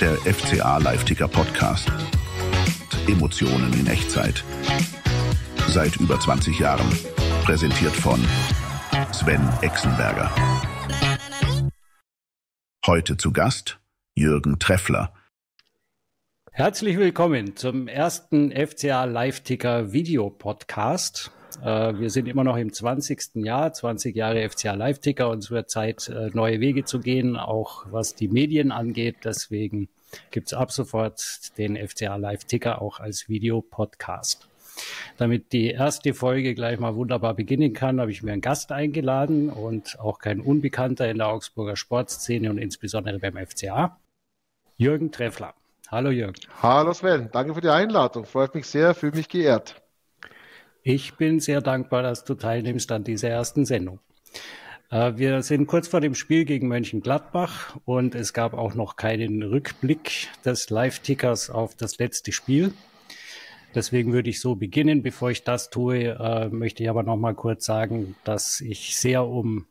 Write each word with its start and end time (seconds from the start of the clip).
Der 0.00 0.16
FCA 0.16 0.78
Live-Ticker 0.78 1.28
Podcast. 1.28 1.92
Emotionen 3.06 3.70
in 3.74 3.86
Echtzeit. 3.86 4.42
Seit 5.68 5.96
über 5.96 6.18
20 6.18 6.58
Jahren. 6.58 6.88
Präsentiert 7.44 7.92
von 7.92 8.18
Sven 9.12 9.46
Exenberger. 9.60 10.30
Heute 12.86 13.18
zu 13.18 13.34
Gast 13.34 13.80
Jürgen 14.14 14.58
Treffler. 14.58 15.12
Herzlich 16.52 16.96
willkommen 16.96 17.54
zum 17.54 17.86
ersten 17.86 18.50
FCA 18.50 19.04
Live-Ticker 19.04 19.92
Video-Podcast. 19.92 21.32
Äh, 21.62 21.98
wir 21.98 22.10
sind 22.10 22.28
immer 22.28 22.44
noch 22.44 22.56
im 22.56 22.72
20. 22.72 23.36
Jahr, 23.36 23.72
20 23.72 24.14
Jahre 24.14 24.48
FCA 24.48 24.74
Live-Ticker 24.74 25.30
und 25.30 25.38
es 25.38 25.50
wird 25.50 25.70
Zeit, 25.70 26.08
äh, 26.08 26.30
neue 26.32 26.60
Wege 26.60 26.84
zu 26.84 27.00
gehen, 27.00 27.36
auch 27.36 27.86
was 27.90 28.14
die 28.14 28.28
Medien 28.28 28.72
angeht. 28.72 29.16
Deswegen 29.24 29.88
gibt 30.30 30.48
es 30.48 30.54
ab 30.54 30.72
sofort 30.72 31.22
den 31.58 31.76
FCA 31.76 32.16
Live-Ticker 32.16 32.80
auch 32.82 33.00
als 33.00 33.28
Videopodcast. 33.28 34.48
Damit 35.16 35.52
die 35.52 35.70
erste 35.70 36.12
Folge 36.12 36.54
gleich 36.54 36.78
mal 36.78 36.96
wunderbar 36.96 37.34
beginnen 37.34 37.72
kann, 37.72 38.00
habe 38.00 38.10
ich 38.10 38.22
mir 38.22 38.32
einen 38.32 38.42
Gast 38.42 38.72
eingeladen 38.72 39.48
und 39.48 39.98
auch 39.98 40.18
kein 40.18 40.40
Unbekannter 40.40 41.08
in 41.08 41.18
der 41.18 41.28
Augsburger 41.28 41.76
Sportszene 41.76 42.50
und 42.50 42.58
insbesondere 42.58 43.18
beim 43.18 43.36
FCA, 43.36 43.98
Jürgen 44.76 45.10
Treffler. 45.10 45.54
Hallo 45.88 46.10
Jürgen. 46.10 46.40
Hallo 46.62 46.92
Sven, 46.92 47.30
danke 47.32 47.54
für 47.54 47.60
die 47.60 47.70
Einladung. 47.70 48.26
Freut 48.26 48.54
mich 48.54 48.66
sehr, 48.66 48.94
fühle 48.94 49.16
mich 49.16 49.28
geehrt. 49.28 49.85
Ich 50.88 51.14
bin 51.14 51.40
sehr 51.40 51.62
dankbar, 51.62 52.04
dass 52.04 52.22
du 52.22 52.36
teilnimmst 52.36 52.92
an 52.92 53.02
dieser 53.02 53.28
ersten 53.28 53.64
Sendung. 53.64 53.98
Äh, 54.88 55.14
wir 55.16 55.42
sind 55.42 55.66
kurz 55.66 55.88
vor 55.88 56.00
dem 56.00 56.14
Spiel 56.14 56.44
gegen 56.44 56.68
Mönchengladbach 56.68 57.76
und 57.84 58.14
es 58.14 58.32
gab 58.32 58.54
auch 58.54 58.74
noch 58.74 58.94
keinen 58.94 59.42
Rückblick 59.42 60.28
des 60.44 60.70
Live-Tickers 60.70 61.50
auf 61.50 61.74
das 61.74 61.98
letzte 61.98 62.30
Spiel. 62.30 62.72
Deswegen 63.74 64.12
würde 64.12 64.30
ich 64.30 64.40
so 64.40 64.54
beginnen. 64.54 65.02
Bevor 65.02 65.32
ich 65.32 65.42
das 65.42 65.70
tue, 65.70 66.04
äh, 66.04 66.48
möchte 66.50 66.84
ich 66.84 66.88
aber 66.88 67.02
noch 67.02 67.16
mal 67.16 67.34
kurz 67.34 67.64
sagen, 67.64 68.14
dass 68.22 68.60
ich 68.60 68.94
sehr 68.94 69.26
um 69.26 69.66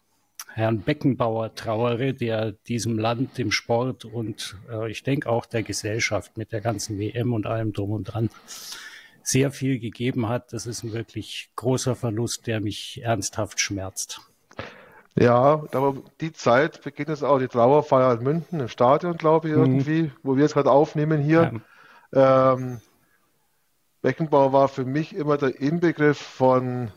Herrn 0.54 0.82
Beckenbauer 0.82 1.56
trauere, 1.56 2.12
der 2.12 2.52
diesem 2.52 3.00
Land, 3.00 3.38
dem 3.38 3.52
Sport 3.52 4.04
und 4.04 4.58
äh, 4.70 4.92
ich 4.92 5.04
denke 5.04 5.30
auch 5.30 5.46
der 5.46 5.64
Gesellschaft 5.64 6.36
mit 6.36 6.52
der 6.52 6.60
ganzen 6.60 7.00
WM 7.00 7.32
und 7.32 7.46
allem 7.46 7.72
drum 7.72 7.92
und 7.92 8.04
dran 8.04 8.30
sehr 9.26 9.52
viel 9.52 9.80
gegeben 9.80 10.30
hat. 10.30 10.54
Das 10.54 10.68
ist 10.68 10.84
ein 10.84 10.94
wirklich 10.94 11.50
großer 11.56 11.96
Verlust, 11.96 12.46
der 12.46 12.62
mich 12.62 13.02
ernsthaft 13.04 13.60
schmerzt. 13.60 14.22
Ja, 15.18 15.64
aber 15.72 15.96
die 16.22 16.32
Zeit 16.32 16.84
beginnt 16.84 17.10
jetzt 17.10 17.24
auch 17.24 17.40
die 17.40 17.48
Trauerfeier 17.48 18.14
in 18.14 18.24
München 18.24 18.60
im 18.60 18.68
Stadion, 18.68 19.18
glaube 19.18 19.50
ich, 19.50 19.56
mhm. 19.56 19.62
irgendwie, 19.62 20.12
wo 20.22 20.38
wir 20.38 20.46
es 20.46 20.54
gerade 20.54 20.70
aufnehmen 20.70 21.22
hier. 21.22 21.60
Ja. 22.14 22.54
Ähm, 22.54 22.82
Beckenbauer 24.02 24.54
war 24.54 24.68
für 24.68 24.86
mich 24.86 25.16
immer 25.16 25.38
der 25.38 25.60
Inbegriff 25.60 26.20
von 26.20 26.92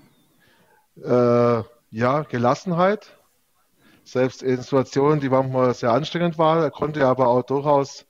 äh, 1.02 1.62
ja, 1.90 2.22
Gelassenheit. 2.28 3.16
Selbst 4.04 4.42
in 4.42 4.60
Situationen, 4.60 5.20
die 5.20 5.30
manchmal 5.30 5.72
sehr 5.72 5.92
anstrengend 5.92 6.36
waren. 6.36 6.62
Er 6.62 6.70
konnte 6.70 7.06
aber 7.06 7.28
auch 7.28 7.42
durchaus 7.42 8.04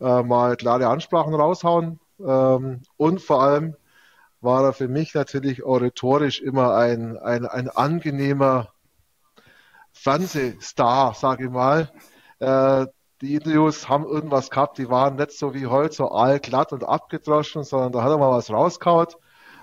äh, 0.00 0.22
mal 0.22 0.56
klare 0.56 0.86
Ansprachen 0.86 1.34
raushauen. 1.34 2.00
Ähm, 2.26 2.82
und 2.96 3.20
vor 3.20 3.42
allem 3.42 3.76
war 4.40 4.64
er 4.64 4.72
für 4.72 4.88
mich 4.88 5.14
natürlich 5.14 5.64
auch 5.64 5.80
rhetorisch 5.80 6.40
immer 6.40 6.74
ein, 6.74 7.18
ein, 7.18 7.46
ein 7.46 7.68
angenehmer 7.68 8.72
Fernsehstar, 9.92 11.14
sage 11.14 11.44
ich 11.44 11.50
mal. 11.50 11.90
Äh, 12.38 12.86
die 13.20 13.34
Interviews 13.34 13.88
haben 13.88 14.06
irgendwas 14.06 14.48
gehabt, 14.48 14.78
die 14.78 14.88
waren 14.88 15.16
nicht 15.16 15.32
so 15.32 15.52
wie 15.52 15.66
heute 15.66 15.94
so 15.94 16.08
allglatt 16.08 16.72
und 16.72 16.84
abgedroschen, 16.84 17.64
sondern 17.64 17.92
da 17.92 18.02
hat 18.02 18.10
er 18.10 18.18
mal 18.18 18.30
was 18.30 18.50
rauskaut. 18.50 19.18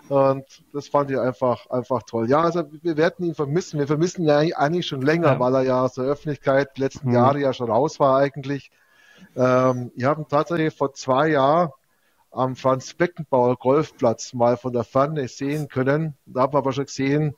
Und 0.09 0.45
das 0.73 0.87
fand 0.87 1.11
ich 1.11 1.19
einfach, 1.19 1.69
einfach 1.69 2.03
toll. 2.03 2.29
Ja, 2.29 2.41
also 2.41 2.63
wir 2.81 2.95
werden 2.95 3.25
ihn 3.25 3.35
vermissen. 3.35 3.79
Wir 3.79 3.87
vermissen 3.87 4.23
ihn 4.23 4.29
eigentlich 4.29 4.87
schon 4.87 5.01
länger, 5.01 5.33
ja. 5.33 5.39
weil 5.39 5.55
er 5.55 5.61
ja 5.63 5.83
aus 5.83 5.95
der 5.95 6.05
Öffentlichkeit 6.05 6.77
die 6.77 6.81
letzten 6.81 7.09
mhm. 7.09 7.15
Jahre 7.15 7.39
ja 7.39 7.51
schon 7.51 7.69
raus 7.69 7.99
war 7.99 8.17
eigentlich. 8.17 8.71
Ähm, 9.35 9.91
ich 9.95 10.05
habe 10.05 10.21
ihn 10.21 10.27
tatsächlich 10.29 10.73
vor 10.73 10.93
zwei 10.93 11.29
Jahren 11.29 11.71
am 12.37 12.55
Franz 12.55 12.93
Beckenbauer 12.93 13.57
Golfplatz 13.57 14.33
mal 14.33 14.57
von 14.57 14.71
der 14.71 14.83
Ferne 14.83 15.27
sehen 15.27 15.67
können. 15.67 16.15
Da 16.25 16.41
haben 16.41 16.53
wir 16.53 16.59
aber 16.59 16.71
schon 16.71 16.85
gesehen, 16.85 17.35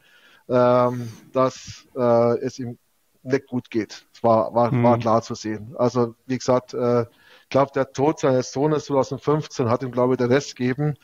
ähm, 0.49 1.11
dass 1.31 1.87
äh, 1.95 2.37
es 2.39 2.59
ihm 2.59 2.77
nicht 3.23 3.47
gut 3.47 3.69
geht. 3.69 4.05
Das 4.13 4.23
war, 4.23 4.53
war, 4.53 4.71
mhm. 4.71 4.83
war 4.83 4.97
klar 4.99 5.21
zu 5.21 5.35
sehen. 5.35 5.73
Also 5.77 6.15
wie 6.25 6.37
gesagt, 6.37 6.73
äh, 6.73 7.03
ich 7.03 7.49
glaube, 7.49 7.71
der 7.73 7.91
Tod 7.93 8.19
seines 8.19 8.51
Sohnes 8.51 8.85
2015 8.85 9.69
hat 9.69 9.83
ihm, 9.83 9.91
glaube 9.91 10.13
ich, 10.13 10.17
den 10.17 10.31
Rest 10.31 10.55
gegeben. 10.55 10.95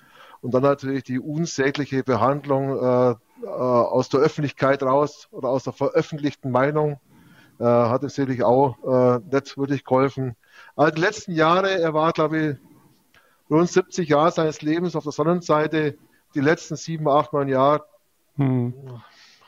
Und 0.41 0.53
dann 0.53 0.63
natürlich 0.63 1.03
die 1.03 1.19
unsägliche 1.19 2.03
Behandlung 2.03 2.78
äh, 2.78 3.16
äh, 3.44 3.47
aus 3.47 4.09
der 4.09 4.19
Öffentlichkeit 4.19 4.84
raus 4.84 5.28
oder 5.31 5.50
aus 5.50 5.63
der 5.63 5.73
veröffentlichten 5.73 6.51
Meinung 6.51 7.00
äh, 7.59 7.63
hat 7.63 8.03
ihm 8.03 8.09
sicherlich 8.09 8.44
auch 8.44 8.78
äh, 8.84 9.19
nicht 9.31 9.57
wirklich 9.57 9.84
geholfen. 9.84 10.35
Also 10.75 10.94
die 10.94 11.01
letzten 11.01 11.31
Jahre, 11.31 11.79
er 11.79 11.94
war, 11.94 12.11
glaube 12.11 12.38
ich, 12.38 12.57
rund 13.50 13.69
70 13.69 14.09
Jahre 14.09 14.31
seines 14.31 14.61
Lebens 14.61 14.95
auf 14.95 15.03
der 15.03 15.11
Sonnenseite, 15.11 15.97
die 16.33 16.41
letzten 16.41 16.75
sieben, 16.75 17.07
acht, 17.07 17.33
neun 17.33 17.47
Jahre, 17.47 17.85
hm. 18.35 18.73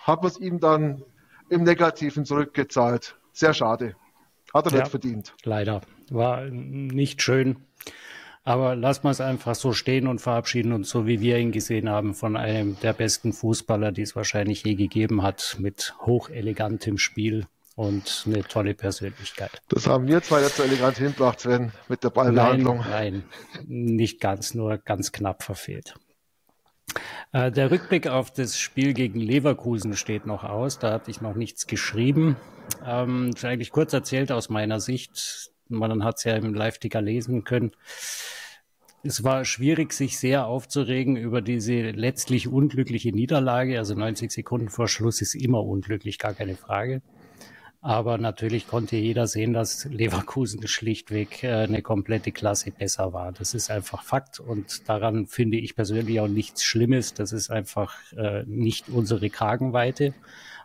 hat 0.03 0.21
man 0.21 0.31
es 0.31 0.39
ihm 0.39 0.59
dann 0.59 1.03
im 1.49 1.63
Negativen 1.63 2.25
zurückgezahlt. 2.25 3.17
Sehr 3.33 3.53
schade. 3.53 3.95
Hat 4.53 4.65
er 4.67 4.71
ja, 4.71 4.79
nicht 4.79 4.89
verdient. 4.89 5.33
Leider. 5.43 5.81
War 6.09 6.45
nicht 6.45 7.21
schön. 7.21 7.57
Aber 8.43 8.77
lassen 8.77 9.03
wir 9.03 9.11
es 9.11 9.19
einfach 9.19 9.55
so 9.55 9.73
stehen 9.73 10.07
und 10.07 10.19
verabschieden 10.19 10.71
uns 10.71 10.89
so, 10.89 11.05
wie 11.05 11.19
wir 11.19 11.37
ihn 11.37 11.51
gesehen 11.51 11.89
haben, 11.89 12.13
von 12.13 12.37
einem 12.37 12.79
der 12.79 12.93
besten 12.93 13.33
Fußballer, 13.33 13.91
die 13.91 14.03
es 14.03 14.15
wahrscheinlich 14.15 14.63
je 14.63 14.75
gegeben 14.75 15.21
hat, 15.21 15.57
mit 15.59 15.95
hochelegantem 15.99 16.97
Spiel 16.97 17.45
und 17.77 18.23
eine 18.25 18.41
tolle 18.43 18.73
Persönlichkeit. 18.73 19.61
Das 19.69 19.85
haben 19.85 20.07
wir 20.07 20.23
zwar 20.23 20.41
jetzt 20.41 20.57
so 20.57 20.63
elegant 20.63 20.97
hinbracht, 20.97 21.39
Sven, 21.39 21.71
mit 21.87 22.03
der 22.03 22.09
Ballbehandlung. 22.09 22.79
Nein, 22.79 23.23
nein, 23.53 23.63
nicht 23.67 24.19
ganz, 24.19 24.55
nur 24.55 24.79
ganz 24.79 25.11
knapp 25.11 25.43
verfehlt. 25.43 25.93
Äh, 27.31 27.51
der 27.51 27.69
Rückblick 27.69 28.07
auf 28.07 28.31
das 28.31 28.57
Spiel 28.57 28.93
gegen 28.93 29.19
Leverkusen 29.19 29.95
steht 29.95 30.25
noch 30.25 30.43
aus. 30.43 30.79
Da 30.79 30.91
hatte 30.91 31.11
ich 31.11 31.21
noch 31.21 31.35
nichts 31.35 31.67
geschrieben. 31.67 32.35
Ähm, 32.83 33.35
eigentlich 33.43 33.69
kurz 33.69 33.93
erzählt 33.93 34.31
aus 34.31 34.49
meiner 34.49 34.79
Sicht. 34.79 35.51
Man 35.69 36.03
hat 36.03 36.17
es 36.17 36.23
ja 36.23 36.35
im 36.35 36.55
Live-Ticker 36.55 37.01
lesen 37.01 37.43
können. 37.43 37.73
Es 39.03 39.23
war 39.23 39.45
schwierig, 39.45 39.93
sich 39.93 40.17
sehr 40.17 40.47
aufzuregen 40.47 41.15
über 41.15 41.43
diese 41.43 41.91
letztlich 41.91 42.47
unglückliche 42.47 43.11
Niederlage. 43.11 43.77
Also 43.77 43.93
90 43.93 44.31
Sekunden 44.31 44.69
vor 44.69 44.87
Schluss 44.87 45.21
ist 45.21 45.35
immer 45.35 45.63
unglücklich, 45.63 46.17
gar 46.17 46.33
keine 46.33 46.55
Frage. 46.55 47.03
Aber 47.81 48.17
natürlich 48.17 48.67
konnte 48.67 48.95
jeder 48.95 49.27
sehen, 49.27 49.53
dass 49.53 49.85
Leverkusen 49.85 50.67
schlichtweg 50.67 51.43
äh, 51.43 51.63
eine 51.63 51.81
komplette 51.81 52.31
Klasse 52.31 52.71
besser 52.71 53.13
war. 53.13 53.31
Das 53.31 53.53
ist 53.53 53.69
einfach 53.69 54.03
Fakt 54.03 54.39
und 54.39 54.89
daran 54.89 55.27
finde 55.27 55.57
ich 55.57 55.75
persönlich 55.75 56.19
auch 56.19 56.27
nichts 56.27 56.63
Schlimmes. 56.63 57.13
Das 57.13 57.31
ist 57.31 57.51
einfach 57.51 57.95
äh, 58.13 58.43
nicht 58.47 58.89
unsere 58.89 59.29
Kragenweite. 59.29 60.13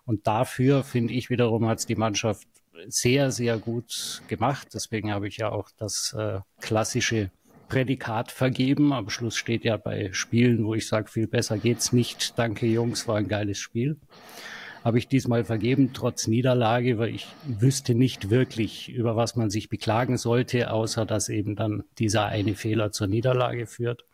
Und 0.05 0.27
dafür 0.27 0.83
finde 0.85 1.13
ich 1.13 1.31
wiederum 1.31 1.67
hat 1.69 1.81
es 1.81 1.87
die 1.87 1.97
Mannschaft 1.97 2.49
sehr, 2.89 3.31
sehr 3.31 3.59
gut 3.59 4.23
gemacht. 4.29 4.69
Deswegen 4.75 5.13
habe 5.13 5.29
ich 5.29 5.37
ja 5.37 5.51
auch 5.51 5.69
das 5.77 6.17
äh, 6.19 6.41
klassische 6.61 7.31
Prädikat 7.69 8.33
vergeben. 8.33 8.93
Am 8.93 9.11
Schluss 9.11 9.37
steht 9.37 9.65
ja 9.65 9.77
bei 9.77 10.13
Spielen, 10.13 10.65
wo 10.65 10.75
ich 10.75 10.89
sage, 10.89 11.11
viel 11.11 11.27
besser 11.27 11.59
geht's 11.59 11.93
nicht. 11.93 12.39
Danke 12.39 12.67
Jungs, 12.67 13.07
war 13.07 13.17
ein 13.17 13.29
geiles 13.29 13.59
Spiel 13.59 13.99
habe 14.85 14.99
ich 14.99 15.09
diesmal 15.09 15.45
vergeben, 15.45 15.93
trotz 15.93 16.27
Niederlage, 16.27 16.99
weil 16.99 17.15
ich 17.15 17.27
wüsste 17.45 17.95
nicht 17.95 18.31
wirklich, 18.31 18.89
über 18.89 19.17
was 19.17 19.37
man 19.37 19.51
sich 19.51 19.69
beklagen 19.69 20.17
sollte, 20.17 20.71
außer 20.73 21.07
dass 21.07 21.29
eben 21.29 21.57
dann 21.57 21.85
dieser 21.99 22.27
eine 22.27 22.55
Fehler 22.55 22.91
zur 22.91 23.07
Niederlage 23.07 23.67
führt. 23.67 24.05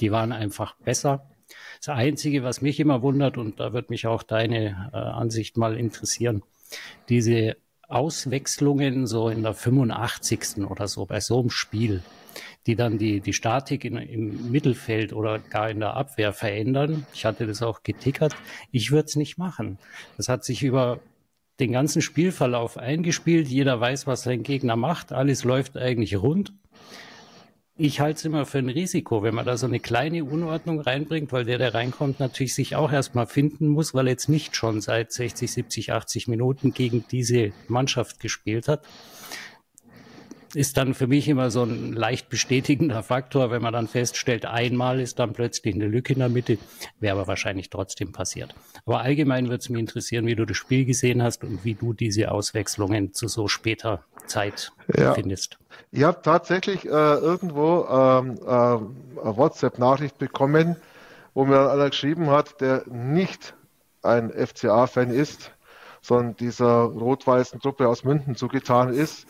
Die 0.00 0.10
waren 0.10 0.32
einfach 0.32 0.74
besser. 0.76 1.28
Das 1.78 1.90
Einzige, 1.90 2.42
was 2.42 2.60
mich 2.60 2.80
immer 2.80 3.02
wundert, 3.02 3.38
und 3.38 3.60
da 3.60 3.72
wird 3.72 3.90
mich 3.90 4.06
auch 4.06 4.22
deine 4.22 4.90
äh, 4.92 4.96
Ansicht 4.96 5.56
mal 5.56 5.76
interessieren, 5.76 6.42
diese 7.08 7.56
Auswechslungen 7.88 9.06
so 9.06 9.28
in 9.28 9.42
der 9.42 9.54
85. 9.54 10.66
oder 10.68 10.88
so 10.88 11.06
bei 11.06 11.20
so 11.20 11.40
einem 11.40 11.50
Spiel, 11.50 12.02
die 12.68 12.76
dann 12.76 12.98
die, 12.98 13.20
die 13.20 13.32
Statik 13.32 13.86
in, 13.86 13.96
im 13.96 14.52
Mittelfeld 14.52 15.14
oder 15.14 15.38
gar 15.38 15.70
in 15.70 15.80
der 15.80 15.94
Abwehr 15.94 16.34
verändern. 16.34 17.06
Ich 17.14 17.24
hatte 17.24 17.46
das 17.46 17.62
auch 17.62 17.82
getickert. 17.82 18.36
Ich 18.70 18.92
würde 18.92 19.06
es 19.06 19.16
nicht 19.16 19.38
machen. 19.38 19.78
Das 20.18 20.28
hat 20.28 20.44
sich 20.44 20.62
über 20.62 21.00
den 21.60 21.72
ganzen 21.72 22.02
Spielverlauf 22.02 22.76
eingespielt. 22.76 23.48
Jeder 23.48 23.80
weiß, 23.80 24.06
was 24.06 24.22
sein 24.22 24.42
Gegner 24.42 24.76
macht. 24.76 25.12
Alles 25.12 25.44
läuft 25.44 25.78
eigentlich 25.78 26.16
rund. 26.16 26.52
Ich 27.78 28.00
halte 28.00 28.18
es 28.18 28.24
immer 28.26 28.44
für 28.44 28.58
ein 28.58 28.68
Risiko, 28.68 29.22
wenn 29.22 29.34
man 29.34 29.46
da 29.46 29.56
so 29.56 29.66
eine 29.66 29.80
kleine 29.80 30.24
Unordnung 30.24 30.80
reinbringt, 30.80 31.32
weil 31.32 31.44
der, 31.44 31.58
der 31.58 31.72
reinkommt, 31.72 32.20
natürlich 32.20 32.54
sich 32.54 32.76
auch 32.76 32.92
erstmal 32.92 33.26
finden 33.26 33.68
muss, 33.68 33.94
weil 33.94 34.08
er 34.08 34.10
jetzt 34.10 34.28
nicht 34.28 34.56
schon 34.56 34.82
seit 34.82 35.12
60, 35.12 35.50
70, 35.50 35.92
80 35.92 36.28
Minuten 36.28 36.74
gegen 36.74 37.04
diese 37.10 37.52
Mannschaft 37.68 38.20
gespielt 38.20 38.68
hat 38.68 38.82
ist 40.54 40.76
dann 40.76 40.94
für 40.94 41.06
mich 41.06 41.28
immer 41.28 41.50
so 41.50 41.62
ein 41.62 41.92
leicht 41.92 42.28
bestätigender 42.28 43.02
Faktor, 43.02 43.50
wenn 43.50 43.62
man 43.62 43.72
dann 43.72 43.88
feststellt, 43.88 44.46
einmal 44.46 45.00
ist 45.00 45.18
dann 45.18 45.32
plötzlich 45.32 45.74
eine 45.74 45.86
Lücke 45.86 46.12
in 46.14 46.18
der 46.20 46.28
Mitte, 46.28 46.58
wäre 47.00 47.16
aber 47.16 47.26
wahrscheinlich 47.26 47.70
trotzdem 47.70 48.12
passiert. 48.12 48.54
Aber 48.86 49.00
allgemein 49.00 49.46
würde 49.46 49.58
es 49.58 49.68
mich 49.68 49.80
interessieren, 49.80 50.26
wie 50.26 50.34
du 50.34 50.44
das 50.44 50.56
Spiel 50.56 50.84
gesehen 50.84 51.22
hast 51.22 51.44
und 51.44 51.64
wie 51.64 51.74
du 51.74 51.92
diese 51.92 52.30
Auswechslungen 52.30 53.12
zu 53.12 53.28
so 53.28 53.48
später 53.48 54.04
Zeit 54.26 54.72
ja. 54.96 55.14
findest. 55.14 55.58
Ich 55.90 56.02
habe 56.02 56.20
tatsächlich 56.22 56.84
äh, 56.84 56.88
irgendwo 56.88 57.86
ähm, 57.90 58.38
äh, 58.44 58.48
eine 58.48 59.36
WhatsApp-Nachricht 59.36 60.18
bekommen, 60.18 60.76
wo 61.34 61.44
mir 61.44 61.70
einer 61.70 61.90
geschrieben 61.90 62.30
hat, 62.30 62.60
der 62.60 62.84
nicht 62.86 63.54
ein 64.02 64.30
FCA-Fan 64.30 65.10
ist, 65.10 65.52
sondern 66.00 66.36
dieser 66.36 66.82
rot-weißen 66.82 67.60
Truppe 67.60 67.88
aus 67.88 68.04
München 68.04 68.36
zugetan 68.36 68.92
ist, 68.92 69.26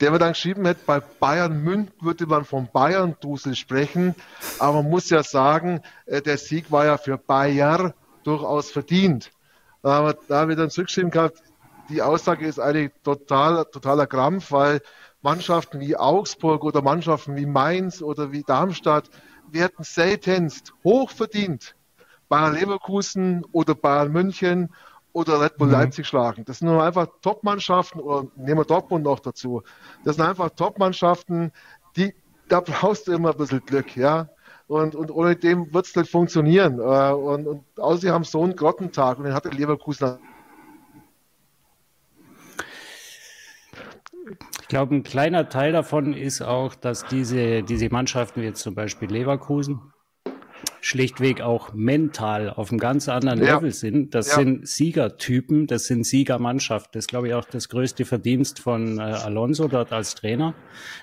der 0.00 0.10
mir 0.10 0.18
dann 0.18 0.32
geschrieben 0.32 0.66
hat, 0.66 0.84
bei 0.86 1.00
Bayern 1.00 1.62
München 1.62 1.92
würde 2.00 2.26
man 2.26 2.44
vom 2.44 2.68
Bayern-Dusel 2.70 3.54
sprechen, 3.54 4.14
aber 4.58 4.82
man 4.82 4.90
muss 4.90 5.10
ja 5.10 5.22
sagen, 5.22 5.80
äh, 6.06 6.20
der 6.20 6.38
Sieg 6.38 6.70
war 6.70 6.84
ja 6.84 6.98
für 6.98 7.16
Bayer 7.18 7.94
durchaus 8.22 8.70
verdient. 8.70 9.30
Da 9.82 10.14
habe 10.30 10.52
ich 10.52 10.58
dann 10.58 10.70
zurückgeschrieben 10.70 11.10
gehabt, 11.10 11.40
die 11.88 12.02
Aussage 12.02 12.46
ist 12.46 12.58
eigentlich 12.58 12.90
total, 13.04 13.64
totaler 13.66 14.06
Krampf, 14.06 14.50
weil 14.50 14.80
Mannschaften 15.22 15.80
wie 15.80 15.96
Augsburg 15.96 16.64
oder 16.64 16.82
Mannschaften 16.82 17.36
wie 17.36 17.46
Mainz 17.46 18.02
oder 18.02 18.32
wie 18.32 18.42
Darmstadt 18.42 19.08
werden 19.50 19.84
seltenst 19.84 20.72
hochverdient 20.82 21.76
Bayern 22.28 22.54
Leverkusen 22.54 23.44
oder 23.52 23.74
Bayern 23.74 24.10
München 24.10 24.74
oder 25.16 25.40
Red 25.40 25.56
Bull 25.56 25.68
mhm. 25.68 25.72
Leipzig 25.72 26.06
schlagen. 26.06 26.44
Das 26.44 26.58
sind 26.58 26.68
nur 26.68 26.84
einfach 26.84 27.06
Top-Mannschaften 27.22 28.00
oder 28.00 28.28
nehmen 28.36 28.60
wir 28.60 28.64
Dortmund 28.66 29.02
noch 29.02 29.18
dazu. 29.18 29.62
Das 30.04 30.16
sind 30.16 30.26
einfach 30.26 30.50
Top-Mannschaften, 30.50 31.52
die, 31.96 32.14
da 32.48 32.60
brauchst 32.60 33.08
du 33.08 33.12
immer 33.12 33.30
ein 33.30 33.38
bisschen 33.38 33.64
Glück, 33.64 33.96
ja. 33.96 34.28
Und, 34.66 34.94
und 34.94 35.10
ohne 35.10 35.34
dem 35.34 35.72
wird 35.72 35.86
es 35.86 35.96
nicht 35.96 36.10
funktionieren. 36.10 36.80
Äh, 36.80 37.12
und, 37.12 37.46
und 37.46 37.64
außer 37.78 38.02
sie 38.02 38.10
haben 38.10 38.24
so 38.24 38.42
einen 38.42 38.56
Grottentag 38.56 39.16
und 39.16 39.24
den 39.24 39.32
hatte 39.32 39.48
Leverkusen 39.48 40.18
Ich 44.60 44.68
glaube, 44.68 44.96
ein 44.96 45.02
kleiner 45.02 45.48
Teil 45.48 45.72
davon 45.72 46.12
ist 46.12 46.42
auch, 46.42 46.74
dass 46.74 47.06
diese, 47.06 47.62
diese 47.62 47.88
Mannschaften, 47.88 48.42
wie 48.42 48.46
jetzt 48.46 48.60
zum 48.60 48.74
Beispiel 48.74 49.08
Leverkusen, 49.10 49.80
schlichtweg 50.80 51.40
auch 51.40 51.72
mental 51.72 52.50
auf 52.50 52.70
einem 52.70 52.78
ganz 52.78 53.08
anderen 53.08 53.42
ja. 53.42 53.56
Level 53.56 53.72
sind. 53.72 54.14
Das 54.14 54.28
ja. 54.28 54.36
sind 54.36 54.66
Siegertypen, 54.66 55.66
das 55.66 55.84
sind 55.84 56.04
Siegermannschaft. 56.04 56.94
Das 56.94 57.04
ist, 57.04 57.08
glaube 57.08 57.28
ich, 57.28 57.34
auch 57.34 57.44
das 57.44 57.68
größte 57.68 58.04
Verdienst 58.04 58.58
von 58.58 58.98
äh, 58.98 59.02
Alonso 59.02 59.68
dort 59.68 59.92
als 59.92 60.14
Trainer, 60.14 60.54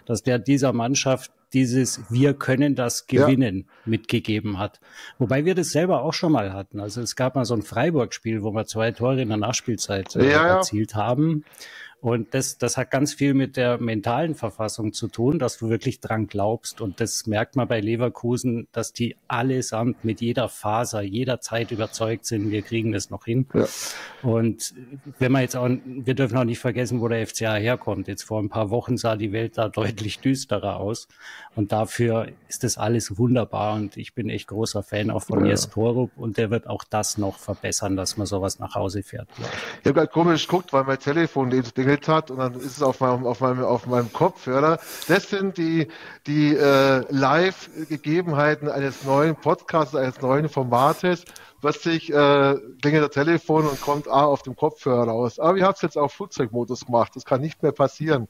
dass 0.06 0.24
der 0.24 0.40
dieser 0.40 0.74
Mannschaft 0.74 1.32
dieses 1.54 2.02
Wir 2.10 2.34
können 2.34 2.76
das 2.76 3.08
gewinnen 3.08 3.58
ja. 3.58 3.74
mitgegeben 3.86 4.58
hat. 4.58 4.80
Wobei 5.20 5.46
wir 5.46 5.56
das 5.56 5.70
selber 5.70 6.02
auch 6.02 6.14
schon 6.14 6.32
mal 6.32 6.54
hatten. 6.54 6.80
Also 6.80 7.02
es 7.02 7.16
gab 7.16 7.36
mal 7.36 7.46
so 7.46 7.54
ein 7.54 7.62
Freiburg-Spiel, 7.62 8.44
wo 8.44 8.52
wir 8.52 8.66
zwei 8.66 8.92
Tore 8.92 9.22
in 9.22 9.30
der 9.30 9.38
Nachspielzeit 9.38 10.16
äh, 10.16 10.32
erzielt 10.32 10.96
haben. 10.96 11.46
Und 12.04 12.34
das, 12.34 12.58
das 12.58 12.76
hat 12.76 12.92
ganz 12.92 13.14
viel 13.14 13.34
mit 13.34 13.56
der 13.56 13.78
mentalen 13.78 14.36
Verfassung 14.36 14.92
zu 14.92 15.08
tun, 15.08 15.40
dass 15.40 15.60
du 15.60 15.70
wirklich 15.70 16.02
dran 16.02 16.28
glaubst. 16.28 16.82
Und 16.82 17.00
das 17.00 17.28
merkt 17.28 17.56
man 17.56 17.66
bei 17.66 17.80
Leverkusen, 17.80 18.68
dass 18.74 18.92
die 18.92 19.16
allesamt 19.30 20.04
mit 20.04 20.20
jeder 20.20 20.50
Faser, 20.50 21.02
jederzeit 21.02 21.72
überzeugt 21.72 22.26
sind, 22.26 22.52
wir 22.52 22.62
kriegen 22.62 22.92
das 22.92 23.10
noch 23.10 23.24
hin. 23.24 23.48
Ja. 23.54 23.68
Und 24.22 24.74
wenn 25.18 25.32
man 25.32 25.44
jetzt 25.44 25.56
auch, 25.56 25.70
wir 25.86 26.14
dürfen 26.14 26.38
auch 26.38 26.44
nicht 26.44 26.60
vergessen, 26.60 27.00
wo 27.00 27.08
der 27.08 27.26
FCA 27.26 27.54
herkommt. 27.56 28.10
Jetzt 28.10 28.24
vor 28.24 28.42
ein 28.42 28.50
paar 28.50 28.70
Wochen 28.70 28.98
sah 28.98 29.16
die 29.16 29.32
Welt 29.32 29.58
da 29.58 29.70
deutlich 29.74 30.20
düsterer 30.20 30.82
aus. 30.82 31.08
Und 31.56 31.72
dafür 31.72 32.28
ist 32.50 32.66
das 32.66 32.78
alles 32.78 33.18
wunderbar. 33.18 33.76
Und 33.76 33.96
ich 33.96 34.14
bin 34.14 34.30
echt 34.30 34.48
großer 34.48 34.84
Fan 34.84 35.10
auch 35.10 35.24
von 35.24 35.46
ja. 35.46 35.52
Jes 35.52 35.70
Torup. 35.70 36.12
Und 36.18 36.36
der 36.36 36.50
wird 36.50 36.68
auch 36.68 36.84
das 36.84 37.18
noch 37.18 37.38
verbessern, 37.38 37.96
dass 37.96 38.18
man 38.18 38.28
sowas 38.28 38.60
nach 38.60 38.76
Hause 38.76 39.04
fährt. 39.04 39.30
Ich, 39.38 39.46
ich 39.46 39.86
habe 39.86 39.94
gerade 39.94 40.12
komisch 40.12 40.46
geguckt, 40.46 40.74
weil 40.74 40.84
mein 40.84 41.00
Telefon 41.00 41.50
Dinge 41.50 41.93
geklingelt 41.94 42.08
hat 42.08 42.32
und 42.32 42.38
dann 42.38 42.56
ist 42.56 42.78
es 42.78 42.82
auf 42.82 43.00
meinem, 43.00 43.26
auf 43.26 43.40
meinem, 43.40 43.64
auf 43.64 43.86
meinem 43.86 44.12
Kopfhörer. 44.12 44.80
Das 45.08 45.30
sind 45.30 45.58
die, 45.58 45.88
die 46.28 46.56
äh, 46.56 47.04
Live-Gegebenheiten 47.10 48.70
eines 48.70 49.04
neuen 49.04 49.36
Podcasts, 49.36 49.96
eines 49.96 50.22
neuen 50.22 50.50
Formates. 50.50 51.26
Plötzlich 51.64 52.10
äh, 52.12 52.56
klingelt 52.82 53.04
der 53.04 53.10
Telefon 53.10 53.66
und 53.66 53.80
kommt 53.80 54.10
A 54.10 54.26
auf 54.26 54.42
dem 54.42 54.54
Kopfhörer 54.54 55.08
raus. 55.08 55.40
Aber 55.40 55.56
ich 55.56 55.64
habe 55.64 55.72
es 55.72 55.82
jetzt 55.82 55.98
auf 55.98 56.12
Flugzeugmodus 56.12 56.88
gemacht. 56.88 57.14
Das 57.16 57.24
kann 57.24 57.40
nicht 57.40 57.64
mehr 57.64 57.72
passieren. 57.72 58.28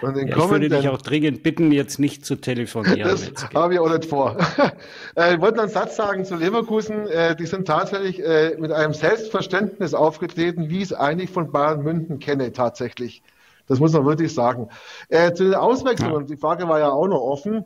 Und 0.00 0.16
ja, 0.16 0.22
ich 0.28 0.48
würde 0.48 0.68
dich 0.68 0.88
auch 0.88 1.02
dringend 1.02 1.42
bitten, 1.42 1.72
jetzt 1.72 1.98
nicht 1.98 2.24
zu 2.24 2.36
telefonieren. 2.36 3.00
Das 3.00 3.32
habe 3.52 3.74
ich 3.74 3.80
auch 3.80 3.92
nicht 3.92 4.04
vor. 4.04 4.36
äh, 5.16 5.34
ich 5.34 5.40
wollte 5.40 5.56
noch 5.56 5.64
einen 5.64 5.72
Satz 5.72 5.96
sagen 5.96 6.24
zu 6.24 6.36
Leverkusen. 6.36 7.08
Äh, 7.08 7.34
die 7.34 7.46
sind 7.46 7.66
tatsächlich 7.66 8.24
äh, 8.24 8.56
mit 8.60 8.70
einem 8.70 8.94
Selbstverständnis 8.94 9.92
aufgetreten, 9.92 10.68
wie 10.68 10.76
ich 10.76 10.84
es 10.84 10.92
eigentlich 10.92 11.30
von 11.30 11.50
Bayern 11.50 11.82
München 11.82 12.20
kenne, 12.20 12.52
tatsächlich. 12.52 13.24
Das 13.66 13.80
muss 13.80 13.92
man 13.92 14.06
wirklich 14.06 14.32
sagen. 14.32 14.68
Äh, 15.08 15.32
zu 15.32 15.42
den 15.42 15.54
Auswechslungen, 15.54 16.28
ja. 16.28 16.36
die 16.36 16.36
Frage 16.36 16.68
war 16.68 16.78
ja 16.78 16.90
auch 16.90 17.08
noch 17.08 17.22
offen. 17.22 17.64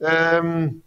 Ähm, 0.00 0.82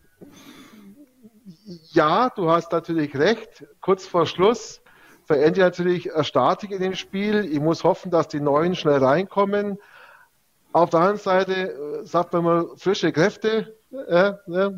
ja, 1.91 2.29
du 2.29 2.49
hast 2.49 2.71
natürlich 2.71 3.15
recht. 3.15 3.65
Kurz 3.81 4.05
vor 4.05 4.25
Schluss 4.25 4.81
verändert 5.25 5.57
natürlich 5.77 6.13
eine 6.13 6.23
Statik 6.23 6.71
in 6.71 6.81
dem 6.81 6.95
Spiel. 6.95 7.45
Ich 7.51 7.59
muss 7.59 7.83
hoffen, 7.83 8.09
dass 8.09 8.29
die 8.29 8.39
Neuen 8.39 8.75
schnell 8.75 9.03
reinkommen. 9.03 9.77
Auf 10.71 10.89
der 10.91 11.01
anderen 11.01 11.19
Seite 11.19 11.53
äh, 11.53 12.05
sagt 12.05 12.31
man 12.33 12.43
mal 12.43 12.67
frische 12.77 13.11
Kräfte. 13.11 13.75
Äh, 13.91 14.33
äh, 14.49 14.71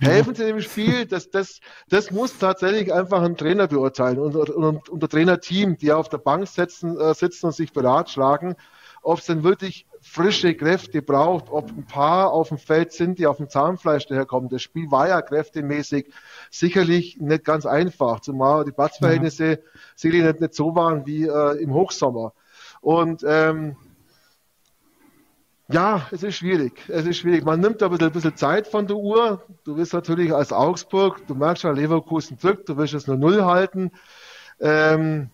helfen 0.00 0.34
sie 0.34 0.44
dem 0.44 0.60
Spiel. 0.60 1.06
Das, 1.06 1.30
das, 1.30 1.60
das 1.88 2.10
muss 2.10 2.38
tatsächlich 2.38 2.92
einfach 2.92 3.22
ein 3.22 3.36
Trainer 3.36 3.68
beurteilen 3.68 4.18
und, 4.18 4.34
und, 4.34 4.88
und 4.88 5.00
der 5.00 5.08
Trainerteam, 5.08 5.76
die 5.76 5.92
auf 5.92 6.08
der 6.08 6.18
Bank 6.18 6.48
sitzen, 6.48 6.98
äh, 6.98 7.14
sitzen 7.14 7.46
und 7.46 7.52
sich 7.52 7.72
beratschlagen, 7.72 8.56
ob 9.02 9.20
es 9.20 9.26
denn 9.26 9.44
wirklich 9.44 9.86
frische 10.14 10.54
Kräfte 10.54 11.02
braucht, 11.02 11.50
ob 11.50 11.70
ein 11.70 11.86
paar 11.86 12.30
auf 12.30 12.48
dem 12.48 12.58
Feld 12.58 12.92
sind, 12.92 13.18
die 13.18 13.26
auf 13.26 13.38
dem 13.38 13.48
Zahnfleisch 13.48 14.06
daherkommen. 14.06 14.48
Das 14.48 14.62
Spiel 14.62 14.88
war 14.92 15.08
ja 15.08 15.20
kräftemäßig 15.20 16.12
sicherlich 16.52 17.18
nicht 17.18 17.44
ganz 17.44 17.66
einfach, 17.66 18.20
zumal 18.20 18.64
die 18.64 18.70
Platzverhältnisse 18.70 19.44
ja. 19.44 19.56
sicherlich 19.96 20.24
nicht, 20.24 20.40
nicht 20.40 20.54
so 20.54 20.76
waren 20.76 21.04
wie 21.04 21.24
äh, 21.24 21.60
im 21.60 21.74
Hochsommer. 21.74 22.32
Und 22.80 23.24
ähm, 23.26 23.76
ja, 25.68 26.06
es 26.12 26.22
ist 26.22 26.36
schwierig. 26.36 26.80
Es 26.86 27.06
ist 27.06 27.16
schwierig. 27.16 27.44
Man 27.44 27.58
nimmt 27.58 27.82
da 27.82 27.90
ein 27.90 28.12
bisschen, 28.12 28.36
Zeit 28.36 28.68
von 28.68 28.86
der 28.86 28.96
Uhr. 28.96 29.42
Du 29.64 29.76
willst 29.76 29.94
natürlich 29.94 30.32
als 30.32 30.52
Augsburg, 30.52 31.26
du 31.26 31.34
merkst 31.34 31.62
schon, 31.62 31.74
Leverkusen 31.74 32.38
drückt, 32.38 32.68
du 32.68 32.76
willst 32.76 32.94
es 32.94 33.08
nur 33.08 33.16
Null 33.16 33.42
halten. 33.44 33.90
Ähm, 34.60 35.30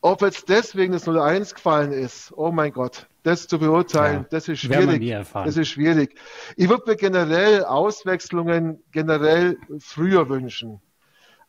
ob 0.00 0.22
jetzt 0.22 0.48
deswegen 0.48 0.92
das 0.92 1.06
0-1 1.06 1.54
gefallen 1.54 1.92
ist, 1.92 2.32
oh 2.36 2.50
mein 2.50 2.72
Gott, 2.72 3.06
das 3.22 3.46
zu 3.46 3.58
beurteilen, 3.58 4.22
ja, 4.22 4.26
das 4.30 4.48
ist 4.48 4.60
schwierig. 4.60 5.26
Das 5.32 5.56
ist 5.56 5.68
schwierig. 5.68 6.14
Ich 6.56 6.68
würde 6.68 6.84
mir 6.86 6.96
generell 6.96 7.64
Auswechslungen 7.64 8.82
generell 8.92 9.58
früher 9.78 10.28
wünschen. 10.28 10.80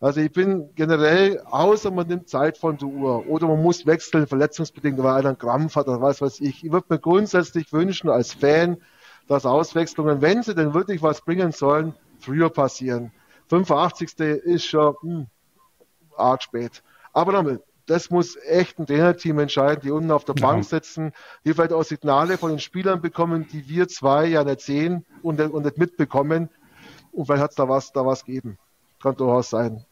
Also 0.02 0.20
ich 0.20 0.32
bin 0.32 0.72
generell, 0.76 1.40
außer 1.46 1.92
man 1.92 2.08
nimmt 2.08 2.28
Zeit 2.28 2.58
von 2.58 2.76
der 2.76 2.88
Uhr 2.88 3.28
oder 3.28 3.48
man 3.48 3.62
muss 3.62 3.86
wechseln, 3.86 4.26
verletzungsbedingt, 4.26 4.98
weil 4.98 5.20
einer 5.20 5.30
einen 5.30 5.38
Krampf 5.38 5.76
hat 5.76 5.88
oder 5.88 6.02
was 6.02 6.22
weiß 6.22 6.42
ich. 6.42 6.66
Ich 6.66 6.72
würde 6.72 6.88
mir 6.90 7.00
grundsätzlich 7.00 7.72
wünschen 7.72 8.10
als 8.10 8.34
Fan, 8.34 8.78
dass 9.28 9.46
Auswechslungen, 9.46 10.22
wenn 10.22 10.42
sie 10.42 10.56
denn 10.56 10.74
wirklich 10.74 11.04
was 11.04 11.22
bringen 11.22 11.52
sollen, 11.52 11.94
früher 12.20 12.50
passieren. 12.50 13.12
85. 13.50 14.20
ist 14.20 14.66
schon 14.66 14.96
hm, 15.02 15.28
arg 16.18 16.42
spät. 16.42 16.82
Aber 17.14 17.34
damit, 17.34 17.62
das 17.86 18.10
muss 18.10 18.36
echt 18.36 18.80
ein 18.80 18.86
Trainerteam 18.86 19.40
entscheiden, 19.40 19.82
die 19.84 19.92
unten 19.92 20.12
auf 20.12 20.26
der 20.26 20.36
ja. 20.38 20.48
Bank 20.48 20.66
sitzen, 20.66 21.14
die 21.46 21.54
vielleicht 21.54 21.74
auch 21.74 21.84
Signale 21.84 22.38
von 22.38 22.52
den 22.52 22.60
Spielern 22.60 23.02
bekommen, 23.02 23.48
die 23.52 23.68
wir 23.68 23.88
zwei 23.88 24.26
ja 24.26 24.44
nicht 24.44 24.62
sehen 24.62 25.06
und, 25.22 25.40
und 25.42 25.66
nicht 25.66 25.78
mitbekommen. 25.78 26.50
Und 27.12 27.26
vielleicht 27.26 27.44
hat 27.44 27.50
es 27.52 27.56
da 27.56 27.68
was, 27.68 27.92
da 27.92 28.06
was 28.06 28.26
geben. 28.26 28.58
Kann 29.02 29.16
durchaus 29.16 29.50
sein. 29.50 29.86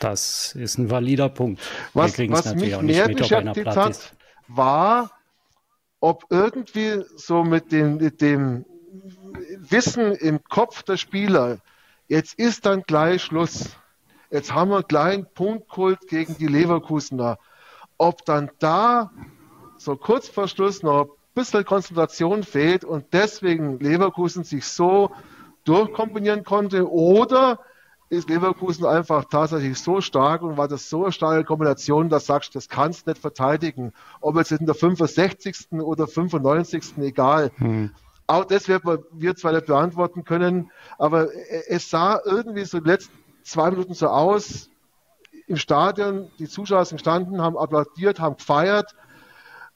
Das 0.00 0.54
ist 0.54 0.78
ein 0.78 0.90
valider 0.90 1.28
Punkt. 1.28 1.60
Was, 1.94 2.18
was 2.18 2.54
mich 2.54 2.80
mehr 2.80 3.08
mit, 3.08 3.18
beschäftigt 3.18 3.76
hat, 3.76 4.14
war, 4.48 5.10
ob 6.00 6.24
irgendwie 6.30 7.02
so 7.16 7.44
mit 7.44 7.72
dem, 7.72 7.96
mit 7.96 8.20
dem 8.20 8.64
Wissen 9.58 10.12
im 10.12 10.42
Kopf 10.44 10.82
der 10.82 10.96
Spieler, 10.96 11.58
jetzt 12.08 12.34
ist 12.38 12.66
dann 12.66 12.82
gleich 12.82 13.22
Schluss 13.22 13.76
Jetzt 14.30 14.54
haben 14.54 14.70
wir 14.70 14.76
einen 14.76 14.88
kleinen 14.88 15.26
Punktkult 15.34 16.06
gegen 16.08 16.36
die 16.36 16.46
Leverkusener. 16.46 17.38
Ob 17.96 18.24
dann 18.24 18.50
da 18.58 19.10
so 19.76 19.96
kurz 19.96 20.28
vor 20.28 20.48
Schluss 20.48 20.82
noch 20.82 21.04
ein 21.04 21.10
bisschen 21.34 21.64
Konzentration 21.64 22.42
fehlt 22.42 22.84
und 22.84 23.06
deswegen 23.12 23.78
Leverkusen 23.78 24.44
sich 24.44 24.66
so 24.66 25.10
durchkombinieren 25.64 26.44
konnte 26.44 26.90
oder 26.90 27.60
ist 28.10 28.28
Leverkusen 28.28 28.86
einfach 28.86 29.26
tatsächlich 29.26 29.78
so 29.78 30.00
stark 30.00 30.42
und 30.42 30.56
war 30.56 30.68
das 30.68 30.88
so 30.88 31.04
eine 31.04 31.12
starke 31.12 31.44
Kombination, 31.44 32.08
dass 32.08 32.24
du 32.24 32.32
sagst, 32.32 32.54
das 32.54 32.68
kannst 32.68 33.06
du 33.06 33.10
nicht 33.10 33.20
verteidigen. 33.20 33.92
Ob 34.20 34.36
jetzt 34.36 34.52
in 34.52 34.64
der 34.64 34.74
65. 34.74 35.72
oder 35.72 36.06
95. 36.06 36.98
egal. 36.98 37.50
Hm. 37.56 37.90
Auch 38.26 38.44
das 38.44 38.68
wird 38.68 38.84
man, 38.84 38.98
wir 39.12 39.36
zwar 39.36 39.52
nicht 39.52 39.66
beantworten 39.66 40.24
können, 40.24 40.70
aber 40.98 41.28
es 41.68 41.90
sah 41.90 42.20
irgendwie 42.24 42.64
so 42.64 42.80
die 42.80 42.88
letzten 42.88 43.17
zwei 43.48 43.70
Minuten 43.70 43.94
so 43.94 44.08
aus, 44.08 44.70
im 45.46 45.56
Stadion, 45.56 46.30
die 46.38 46.46
Zuschauer 46.46 46.84
sind 46.84 46.98
gestanden, 46.98 47.40
haben 47.40 47.56
applaudiert, 47.56 48.20
haben 48.20 48.36
gefeiert 48.36 48.94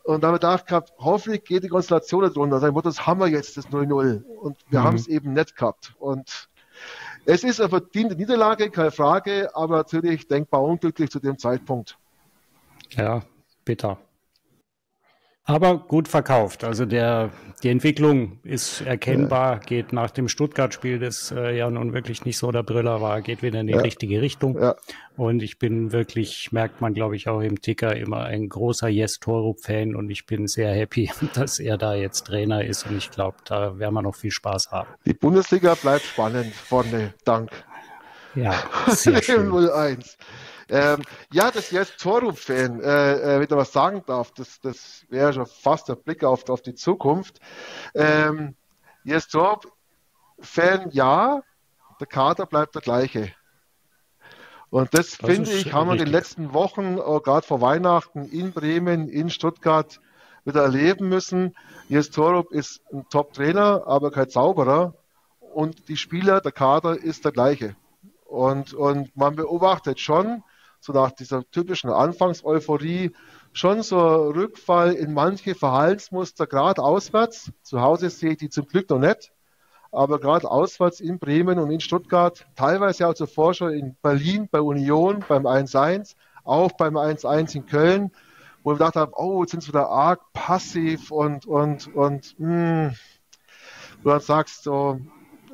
und 0.04 0.22
damit 0.22 0.42
dachte 0.42 0.66
gehabt, 0.66 0.92
hoffentlich 0.98 1.44
geht 1.44 1.64
die 1.64 1.68
Konstellation 1.68 2.24
nicht 2.24 2.36
runter. 2.36 2.60
Sein 2.60 2.72
Motto, 2.72 2.88
das 2.88 3.06
haben 3.06 3.20
wir 3.20 3.28
jetzt, 3.28 3.56
das 3.56 3.68
0-0. 3.68 4.22
Und 4.24 4.58
wir 4.68 4.80
mhm. 4.80 4.84
haben 4.84 4.96
es 4.96 5.06
eben 5.06 5.32
nicht 5.32 5.56
gehabt. 5.56 5.94
Und 5.98 6.48
es 7.24 7.44
ist 7.44 7.60
eine 7.60 7.70
verdiente 7.70 8.16
Niederlage, 8.16 8.70
keine 8.70 8.90
Frage, 8.90 9.54
aber 9.54 9.76
natürlich 9.76 10.26
denkbar 10.26 10.62
unglücklich 10.62 11.10
zu 11.10 11.20
dem 11.20 11.38
Zeitpunkt. 11.38 11.96
Ja, 12.90 13.22
bitter. 13.64 13.98
Aber 15.44 15.78
gut 15.78 16.06
verkauft. 16.06 16.62
Also 16.62 16.86
der, 16.86 17.30
die 17.64 17.68
Entwicklung 17.68 18.38
ist 18.44 18.80
erkennbar, 18.82 19.58
geht 19.58 19.92
nach 19.92 20.12
dem 20.12 20.28
Stuttgart-Spiel, 20.28 21.00
das 21.00 21.32
äh, 21.32 21.56
ja 21.56 21.68
nun 21.68 21.92
wirklich 21.92 22.24
nicht 22.24 22.38
so 22.38 22.52
der 22.52 22.62
Brüller 22.62 23.00
war, 23.00 23.22
geht 23.22 23.42
wieder 23.42 23.60
in 23.60 23.66
die 23.66 23.72
ja. 23.72 23.80
richtige 23.80 24.22
Richtung. 24.22 24.56
Ja. 24.56 24.76
Und 25.16 25.42
ich 25.42 25.58
bin 25.58 25.90
wirklich, 25.90 26.52
merkt 26.52 26.80
man 26.80 26.94
glaube 26.94 27.16
ich 27.16 27.28
auch 27.28 27.40
im 27.40 27.60
Ticker, 27.60 27.96
immer 27.96 28.24
ein 28.24 28.48
großer 28.48 28.86
Jes 28.86 29.18
Torup-Fan 29.18 29.96
und 29.96 30.10
ich 30.10 30.26
bin 30.26 30.46
sehr 30.46 30.72
happy, 30.72 31.10
dass 31.34 31.58
er 31.58 31.76
da 31.76 31.94
jetzt 31.94 32.28
Trainer 32.28 32.64
ist 32.64 32.86
und 32.86 32.96
ich 32.96 33.10
glaube, 33.10 33.38
da 33.44 33.80
werden 33.80 33.94
wir 33.94 34.02
noch 34.02 34.14
viel 34.14 34.30
Spaß 34.30 34.70
haben. 34.70 34.90
Die 35.06 35.14
Bundesliga 35.14 35.74
bleibt 35.74 36.04
spannend 36.04 36.54
vorne, 36.54 37.14
dank. 37.24 37.50
Ja, 38.36 38.54
sehr 38.86 39.20
schön. 39.22 39.50
0-1. 39.50 40.16
Ähm, 40.68 41.02
ja, 41.32 41.50
das 41.50 41.70
jetzt 41.70 41.98
Torup-Fan, 42.00 42.80
äh, 42.80 43.12
äh, 43.12 43.34
wenn 43.36 43.42
ich 43.42 43.50
was 43.50 43.72
sagen 43.72 44.02
darf, 44.06 44.32
das, 44.32 44.60
das 44.60 45.04
wäre 45.08 45.32
schon 45.32 45.46
fast 45.46 45.88
der 45.88 45.96
Blick 45.96 46.24
auf, 46.24 46.48
auf 46.48 46.62
die 46.62 46.74
Zukunft. 46.74 47.40
Ähm, 47.94 48.54
jetzt 49.04 49.32
Torup-Fan, 49.32 50.90
ja, 50.92 51.42
der 52.00 52.06
Kader 52.06 52.46
bleibt 52.46 52.74
der 52.74 52.82
gleiche. 52.82 53.32
Und 54.70 54.94
das, 54.94 55.18
das 55.18 55.30
finde 55.30 55.52
ich, 55.52 55.72
haben 55.72 55.88
wir 55.88 55.92
in 55.92 55.98
den 55.98 56.08
letzten 56.08 56.54
Wochen, 56.54 56.96
äh, 56.96 57.20
gerade 57.20 57.46
vor 57.46 57.60
Weihnachten, 57.60 58.24
in 58.24 58.52
Bremen, 58.52 59.08
in 59.08 59.28
Stuttgart 59.28 60.00
wieder 60.44 60.62
erleben 60.62 61.08
müssen. 61.08 61.54
Jes 61.88 62.10
Torup 62.10 62.52
ist 62.52 62.80
ein 62.92 63.06
Top-Trainer, 63.10 63.86
aber 63.86 64.10
kein 64.10 64.30
Zauberer. 64.30 64.94
Und 65.40 65.88
die 65.88 65.96
Spieler, 65.98 66.40
der 66.40 66.52
Kader 66.52 66.96
ist 66.96 67.24
der 67.24 67.32
gleiche. 67.32 67.76
Und, 68.24 68.72
und 68.72 69.14
man 69.14 69.36
beobachtet 69.36 70.00
schon, 70.00 70.42
so 70.82 70.92
nach 70.92 71.12
dieser 71.12 71.48
typischen 71.50 71.90
Anfangseuphorie 71.90 73.12
schon 73.52 73.82
so 73.82 74.30
Rückfall 74.30 74.94
in 74.94 75.14
manche 75.14 75.54
Verhaltensmuster, 75.54 76.48
gerade 76.48 76.82
auswärts. 76.82 77.52
Zu 77.62 77.80
Hause 77.80 78.10
sehe 78.10 78.32
ich 78.32 78.38
die 78.38 78.48
zum 78.48 78.66
Glück 78.66 78.90
noch 78.90 78.98
nicht, 78.98 79.32
aber 79.92 80.18
gerade 80.18 80.50
auswärts 80.50 80.98
in 80.98 81.20
Bremen 81.20 81.60
und 81.60 81.70
in 81.70 81.78
Stuttgart, 81.78 82.44
teilweise 82.56 83.06
auch 83.06 83.14
zuvor 83.14 83.54
schon 83.54 83.72
in 83.72 83.96
Berlin 84.02 84.48
bei 84.50 84.60
Union 84.60 85.24
beim 85.28 85.46
1-1, 85.46 86.16
auch 86.42 86.72
beim 86.72 86.96
1-1 86.96 87.54
in 87.54 87.66
Köln, 87.66 88.10
wo 88.64 88.72
ich 88.72 88.78
gedacht 88.78 88.96
habe, 88.96 89.12
oh, 89.16 89.42
jetzt 89.42 89.52
sind 89.52 89.62
sie 89.62 89.68
wieder 89.68 89.88
arg 89.88 90.20
passiv 90.32 91.12
und, 91.12 91.46
und, 91.46 91.94
und, 91.94 92.34
mh, 92.40 92.88
hm, 92.88 92.94
du 94.02 94.08
dann 94.08 94.20
sagst 94.20 94.64
so, 94.64 94.98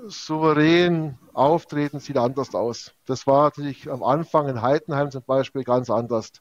souverän 0.09 1.19
auftreten, 1.33 2.01
sieht 2.01 2.17
anders 2.17 2.55
aus. 2.55 2.95
Das 3.07 3.27
war 3.27 3.45
natürlich 3.45 3.91
am 3.91 4.03
Anfang 4.03 4.49
in 4.49 4.63
Heidenheim 4.63 5.11
zum 5.11 5.23
Beispiel 5.25 5.65
ganz 5.65 5.91
anders. 5.91 6.33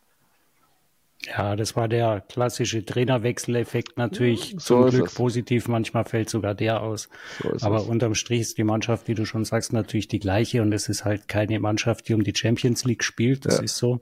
Ja, 1.29 1.55
das 1.55 1.75
war 1.75 1.87
der 1.87 2.21
klassische 2.21 2.85
Trainerwechseleffekt 2.85 3.97
natürlich 3.97 4.55
so 4.57 4.83
zum 4.83 4.89
Glück 4.89 5.07
es. 5.07 5.15
positiv. 5.15 5.67
Manchmal 5.67 6.05
fällt 6.05 6.29
sogar 6.29 6.55
der 6.55 6.81
aus. 6.81 7.09
So 7.41 7.65
Aber 7.65 7.77
es. 7.77 7.83
unterm 7.83 8.15
Strich 8.15 8.41
ist 8.41 8.57
die 8.57 8.63
Mannschaft, 8.63 9.07
wie 9.07 9.13
du 9.13 9.25
schon 9.25 9.43
sagst, 9.43 9.73
natürlich 9.73 10.07
die 10.07 10.19
gleiche 10.19 10.61
und 10.61 10.71
es 10.73 10.87
ist 10.87 11.05
halt 11.05 11.27
keine 11.27 11.59
Mannschaft, 11.59 12.07
die 12.07 12.13
um 12.13 12.23
die 12.23 12.33
Champions 12.35 12.85
League 12.85 13.03
spielt. 13.03 13.45
Das 13.45 13.57
ja. 13.57 13.63
ist 13.63 13.75
so. 13.75 14.01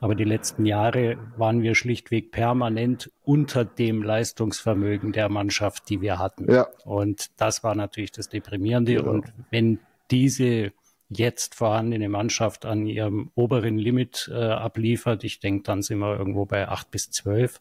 Aber 0.00 0.14
die 0.14 0.24
letzten 0.24 0.66
Jahre 0.66 1.16
waren 1.36 1.62
wir 1.62 1.74
schlichtweg 1.74 2.30
permanent 2.30 3.10
unter 3.24 3.64
dem 3.64 4.02
Leistungsvermögen 4.02 5.12
der 5.12 5.28
Mannschaft, 5.28 5.88
die 5.88 6.00
wir 6.00 6.18
hatten. 6.18 6.50
Ja. 6.52 6.68
Und 6.84 7.30
das 7.38 7.64
war 7.64 7.74
natürlich 7.74 8.12
das 8.12 8.28
Deprimierende. 8.28 8.92
Ja. 8.94 9.02
Und 9.02 9.32
wenn 9.50 9.78
diese 10.10 10.72
jetzt 11.10 11.54
vorhandene 11.54 12.08
Mannschaft 12.08 12.64
an 12.64 12.86
ihrem 12.86 13.30
oberen 13.34 13.78
Limit 13.78 14.30
äh, 14.32 14.36
abliefert. 14.36 15.24
Ich 15.24 15.40
denke, 15.40 15.64
dann 15.64 15.82
sind 15.82 15.98
wir 15.98 16.16
irgendwo 16.16 16.46
bei 16.46 16.68
acht 16.68 16.90
bis 16.90 17.10
zwölf. 17.10 17.60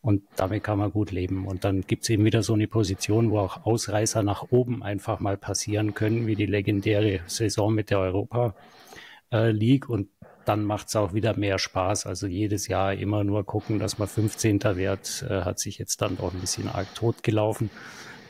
Und 0.00 0.22
damit 0.36 0.62
kann 0.62 0.78
man 0.78 0.92
gut 0.92 1.10
leben. 1.10 1.46
Und 1.46 1.64
dann 1.64 1.80
gibt 1.80 2.04
es 2.04 2.10
eben 2.10 2.24
wieder 2.24 2.42
so 2.42 2.54
eine 2.54 2.68
Position, 2.68 3.30
wo 3.30 3.38
auch 3.38 3.64
Ausreißer 3.64 4.22
nach 4.22 4.44
oben 4.50 4.82
einfach 4.82 5.18
mal 5.18 5.36
passieren 5.36 5.94
können, 5.94 6.26
wie 6.26 6.36
die 6.36 6.46
legendäre 6.46 7.20
Saison 7.26 7.74
mit 7.74 7.90
der 7.90 7.98
Europa 7.98 8.54
äh, 9.32 9.50
League. 9.50 9.88
Und 9.88 10.08
dann 10.44 10.64
macht 10.64 10.88
es 10.88 10.96
auch 10.96 11.14
wieder 11.14 11.36
mehr 11.36 11.58
Spaß. 11.58 12.06
Also 12.06 12.26
jedes 12.26 12.68
Jahr 12.68 12.94
immer 12.94 13.24
nur 13.24 13.44
gucken, 13.44 13.78
dass 13.78 13.98
man 13.98 14.08
15. 14.08 14.62
wird, 14.76 15.26
äh, 15.28 15.42
hat 15.42 15.58
sich 15.58 15.78
jetzt 15.78 16.00
dann 16.00 16.16
doch 16.16 16.32
ein 16.32 16.40
bisschen 16.40 16.68
arg 16.68 16.94
tot 16.94 17.22
gelaufen. 17.22 17.70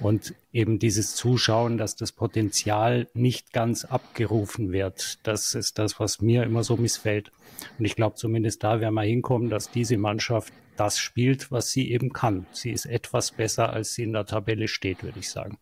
Und 0.01 0.35
eben 0.53 0.79
dieses 0.79 1.15
Zuschauen, 1.15 1.77
dass 1.77 1.97
das 1.97 2.13
Potenzial 2.13 3.09
nicht 3.15 3.53
ganz 3.53 3.85
abgerufen 3.85 4.71
wird, 4.71 5.19
das 5.25 5.55
ist 5.55 5.79
das, 5.79 5.99
was 5.99 6.21
mir 6.21 6.45
immer 6.45 6.63
so 6.63 6.77
missfällt. 6.77 7.33
Und 7.79 7.85
ich 7.85 7.97
glaube, 7.97 8.15
zumindest 8.17 8.63
da 8.63 8.81
werden 8.81 8.95
wir 8.95 9.03
hinkommen, 9.03 9.51
dass 9.51 9.71
diese 9.71 9.97
Mannschaft 9.97 10.53
das 10.77 10.99
spielt, 10.99 11.51
was 11.51 11.71
sie 11.71 11.91
eben 11.91 12.13
kann. 12.13 12.47
Sie 12.53 12.71
ist 12.71 12.87
etwas 12.87 13.33
besser, 13.33 13.73
als 13.73 13.95
sie 13.95 14.05
in 14.05 14.13
der 14.13 14.27
Tabelle 14.27 14.69
steht, 14.69 15.03
würde 15.03 15.19
ich 15.19 15.29
sagen. 15.31 15.59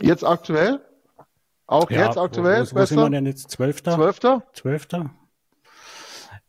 Jetzt 0.00 0.24
aktuell? 0.24 0.80
Auch 1.66 1.90
ja, 1.90 2.06
jetzt 2.06 2.18
aktuell? 2.18 2.66
Wo, 2.66 2.76
wo, 2.76 2.80
wo 2.80 2.84
sind 2.84 2.98
wir 2.98 3.10
denn 3.10 3.26
jetzt? 3.26 3.50
Zwölfter? 3.50 3.94
Zwölfter? 3.94 4.42
Zwölfter? 4.52 5.10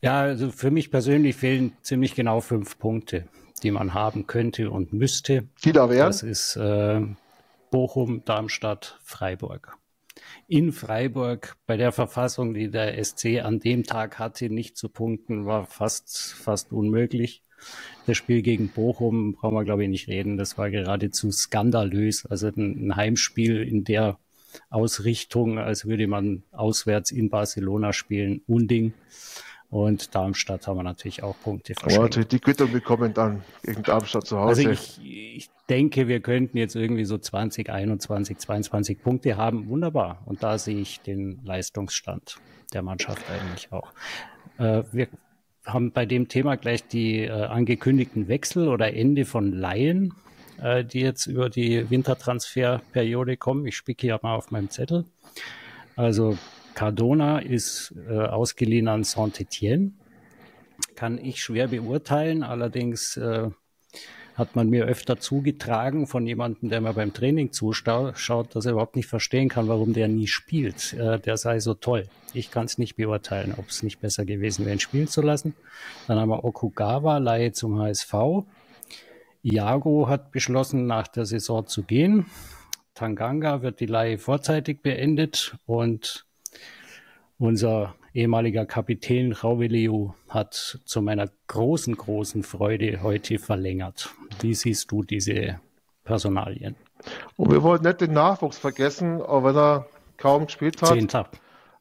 Ja, 0.00 0.20
also 0.20 0.50
für 0.50 0.70
mich 0.70 0.90
persönlich 0.90 1.36
fehlen 1.36 1.76
ziemlich 1.82 2.14
genau 2.14 2.40
fünf 2.40 2.78
Punkte, 2.78 3.26
die 3.62 3.70
man 3.70 3.94
haben 3.94 4.26
könnte 4.26 4.70
und 4.70 4.92
müsste. 4.92 5.48
Die 5.64 5.72
da 5.72 5.90
wären? 5.90 6.06
Das 6.06 6.22
ist 6.22 6.56
äh, 6.56 7.00
Bochum, 7.70 8.24
Darmstadt, 8.24 8.98
Freiburg. 9.02 9.76
In 10.46 10.72
Freiburg 10.72 11.56
bei 11.66 11.76
der 11.76 11.92
Verfassung, 11.92 12.54
die 12.54 12.70
der 12.70 13.02
SC 13.02 13.40
an 13.42 13.60
dem 13.60 13.84
Tag 13.84 14.18
hatte, 14.18 14.50
nicht 14.50 14.76
zu 14.76 14.88
punkten, 14.88 15.46
war 15.46 15.66
fast, 15.66 16.32
fast 16.34 16.72
unmöglich. 16.72 17.42
Das 18.06 18.16
Spiel 18.16 18.42
gegen 18.42 18.68
Bochum 18.68 19.34
brauchen 19.34 19.54
wir, 19.54 19.64
glaube 19.64 19.84
ich, 19.84 19.90
nicht 19.90 20.08
reden. 20.08 20.36
Das 20.36 20.56
war 20.58 20.70
geradezu 20.70 21.30
skandalös. 21.30 22.24
Also 22.26 22.48
ein, 22.48 22.94
Heimspiel 22.96 23.62
in 23.62 23.84
der 23.84 24.18
Ausrichtung, 24.70 25.58
als 25.58 25.86
würde 25.86 26.06
man 26.06 26.42
auswärts 26.52 27.10
in 27.10 27.30
Barcelona 27.30 27.92
spielen, 27.92 28.42
Unding. 28.46 28.94
Und 29.70 30.14
Darmstadt 30.14 30.66
haben 30.66 30.78
wir 30.78 30.82
natürlich 30.82 31.22
auch 31.22 31.36
Punkte 31.42 31.74
verschenkt. 31.74 32.02
Natürlich 32.02 32.28
die 32.28 32.38
Quittung 32.38 32.72
bekommen 32.72 33.12
dann 33.12 33.42
gegen 33.62 33.82
Darmstadt 33.82 34.26
zu 34.26 34.38
Hause. 34.38 34.68
Also 34.68 34.70
ich, 34.70 35.00
ich 35.36 35.50
denke, 35.68 36.08
wir 36.08 36.20
könnten 36.20 36.56
jetzt 36.56 36.74
irgendwie 36.74 37.04
so 37.04 37.18
20, 37.18 37.68
21, 37.68 38.38
22 38.38 39.02
Punkte 39.02 39.36
haben. 39.36 39.68
Wunderbar. 39.68 40.22
Und 40.24 40.42
da 40.42 40.58
sehe 40.58 40.78
ich 40.78 41.00
den 41.00 41.40
Leistungsstand 41.44 42.38
der 42.72 42.82
Mannschaft 42.82 43.22
eigentlich 43.30 43.70
auch. 43.70 43.92
Äh, 44.58 44.84
wir 44.90 45.08
haben 45.66 45.92
bei 45.92 46.06
dem 46.06 46.28
Thema 46.28 46.56
gleich 46.56 46.86
die 46.88 47.20
äh, 47.20 47.30
angekündigten 47.30 48.28
Wechsel 48.28 48.68
oder 48.68 48.94
Ende 48.94 49.26
von 49.26 49.52
Laien, 49.52 50.14
äh, 50.62 50.82
die 50.82 51.00
jetzt 51.00 51.26
über 51.26 51.50
die 51.50 51.90
Wintertransferperiode 51.90 53.36
kommen. 53.36 53.66
Ich 53.66 53.76
spicke 53.76 54.06
hier 54.06 54.18
mal 54.22 54.34
auf 54.34 54.50
meinem 54.50 54.70
Zettel. 54.70 55.04
Also 55.94 56.38
Cardona 56.78 57.40
ist 57.40 57.92
äh, 58.08 58.16
ausgeliehen 58.16 58.86
an 58.86 59.02
Saint-Étienne. 59.02 59.94
Kann 60.94 61.18
ich 61.18 61.42
schwer 61.42 61.66
beurteilen. 61.66 62.44
Allerdings 62.44 63.16
äh, 63.16 63.50
hat 64.36 64.54
man 64.54 64.70
mir 64.70 64.84
öfter 64.84 65.18
zugetragen 65.18 66.06
von 66.06 66.24
jemandem, 66.24 66.68
der 66.68 66.80
mir 66.80 66.92
beim 66.92 67.12
Training 67.12 67.50
zuschaut, 67.50 68.54
dass 68.54 68.64
er 68.64 68.70
überhaupt 68.70 68.94
nicht 68.94 69.08
verstehen 69.08 69.48
kann, 69.48 69.66
warum 69.66 69.92
der 69.92 70.06
nie 70.06 70.28
spielt. 70.28 70.92
Äh, 70.92 71.18
der 71.18 71.36
sei 71.36 71.58
so 71.58 71.74
toll. 71.74 72.04
Ich 72.32 72.52
kann 72.52 72.66
es 72.66 72.78
nicht 72.78 72.94
beurteilen, 72.94 73.54
ob 73.56 73.70
es 73.70 73.82
nicht 73.82 74.00
besser 74.00 74.24
gewesen 74.24 74.64
wäre, 74.64 74.76
ihn 74.76 74.80
spielen 74.80 75.08
zu 75.08 75.20
lassen. 75.20 75.56
Dann 76.06 76.20
haben 76.20 76.28
wir 76.28 76.44
Okugawa, 76.44 77.18
Laie 77.18 77.50
zum 77.50 77.80
HSV. 77.80 78.14
Iago 79.42 80.08
hat 80.08 80.30
beschlossen, 80.30 80.86
nach 80.86 81.08
der 81.08 81.26
Saison 81.26 81.66
zu 81.66 81.82
gehen. 81.82 82.26
Tanganga 82.94 83.62
wird 83.62 83.80
die 83.80 83.86
Laie 83.86 84.18
vorzeitig 84.18 84.80
beendet 84.80 85.56
und 85.66 86.27
unser 87.38 87.94
ehemaliger 88.12 88.66
Kapitän 88.66 89.32
Rauveliu 89.32 90.12
hat 90.28 90.80
zu 90.84 91.02
meiner 91.02 91.28
großen, 91.46 91.96
großen 91.96 92.42
Freude 92.42 93.02
heute 93.02 93.38
verlängert. 93.38 94.10
Wie 94.40 94.54
siehst 94.54 94.90
du 94.90 95.02
diese 95.02 95.60
Personalien? 96.04 96.74
Und 97.36 97.52
wir 97.52 97.62
wollen 97.62 97.82
nicht 97.82 98.00
den 98.00 98.12
Nachwuchs 98.12 98.58
vergessen, 98.58 99.22
auch 99.22 99.44
wenn 99.44 99.56
er 99.56 99.86
kaum 100.16 100.46
gespielt 100.46 100.82
hat. 100.82 100.90
Zehnter. 100.90 101.28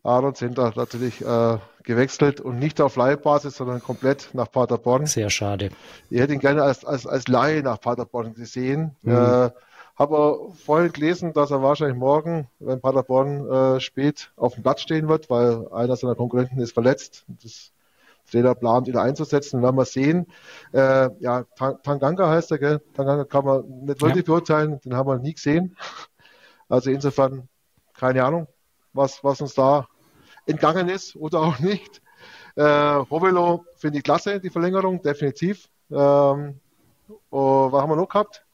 Aaron 0.04 0.36
Center 0.36 0.72
natürlich 0.76 1.22
äh, 1.26 1.58
gewechselt 1.84 2.40
und 2.40 2.60
nicht 2.60 2.80
auf 2.80 2.96
Leihbasis, 2.96 3.58
sondern 3.58 3.82
komplett 3.82 4.30
nach 4.34 4.50
Paderborn. 4.50 5.06
Sehr 5.06 5.30
schade. 5.30 5.72
Ich 6.10 6.20
hätte 6.20 6.34
ihn 6.34 6.40
gerne 6.40 6.64
als, 6.64 6.86
als, 6.86 7.06
als 7.06 7.28
Laie 7.28 7.62
nach 7.62 7.82
Paderborn 7.82 8.34
gesehen. 8.34 8.96
Mhm. 9.02 9.12
Äh, 9.12 9.50
habe 9.98 10.52
vorhin 10.64 10.92
gelesen, 10.92 11.34
dass 11.34 11.52
er 11.52 11.64
wahrscheinlich 11.64 11.98
morgen, 11.98 12.48
wenn 12.60 12.82
Paderborn 12.82 13.50
äh, 13.50 13.80
spät 13.80 14.32
auf 14.36 14.54
dem 14.54 14.64
Platz 14.64 14.82
stehen 14.82 15.08
wird, 15.08 15.30
weil 15.30 15.68
einer 15.72 15.96
seiner 15.96 16.16
Konkurrenten 16.16 16.60
ist 16.60 16.74
verletzt. 16.74 17.26
Das 17.42 17.72
Trainer 18.30 18.56
plant, 18.56 18.88
ihn 18.88 18.98
einzusetzen. 18.98 19.62
Werden 19.64 19.76
wir 19.76 19.86
sehen. 19.86 20.28
Äh, 20.74 21.10
ja, 21.20 21.44
Tanganga 21.84 22.30
heißt 22.30 22.52
er, 22.52 22.60
gell? 22.60 22.82
Tanganga 22.94 23.24
kann 23.24 23.46
man 23.46 23.62
nicht 23.86 24.02
wirklich 24.02 24.28
ja. 24.28 24.34
beurteilen, 24.34 24.80
den 24.82 24.96
haben 24.96 25.08
wir 25.08 25.18
nie 25.18 25.34
gesehen. 25.34 25.76
Also 26.70 26.92
insofern, 26.92 27.48
keine 27.94 28.24
Ahnung, 28.24 28.48
was, 28.94 29.24
was 29.24 29.42
uns 29.42 29.54
da 29.54 29.88
entgangen 30.46 30.90
ist 30.90 31.16
oder 31.16 31.40
auch 31.40 31.60
nicht. 31.60 32.02
Äh, 32.56 33.06
Hovelo 33.10 33.66
finde 33.76 34.00
ich 34.00 34.04
klasse, 34.04 34.40
die 34.40 34.50
Verlängerung, 34.50 35.02
definitiv. 35.02 35.70
Ähm, 35.90 36.60
oh, 37.30 37.72
was 37.72 37.82
haben 37.82 37.92
wir 37.92 37.96
noch 37.96 38.10
gehabt? 38.10 38.47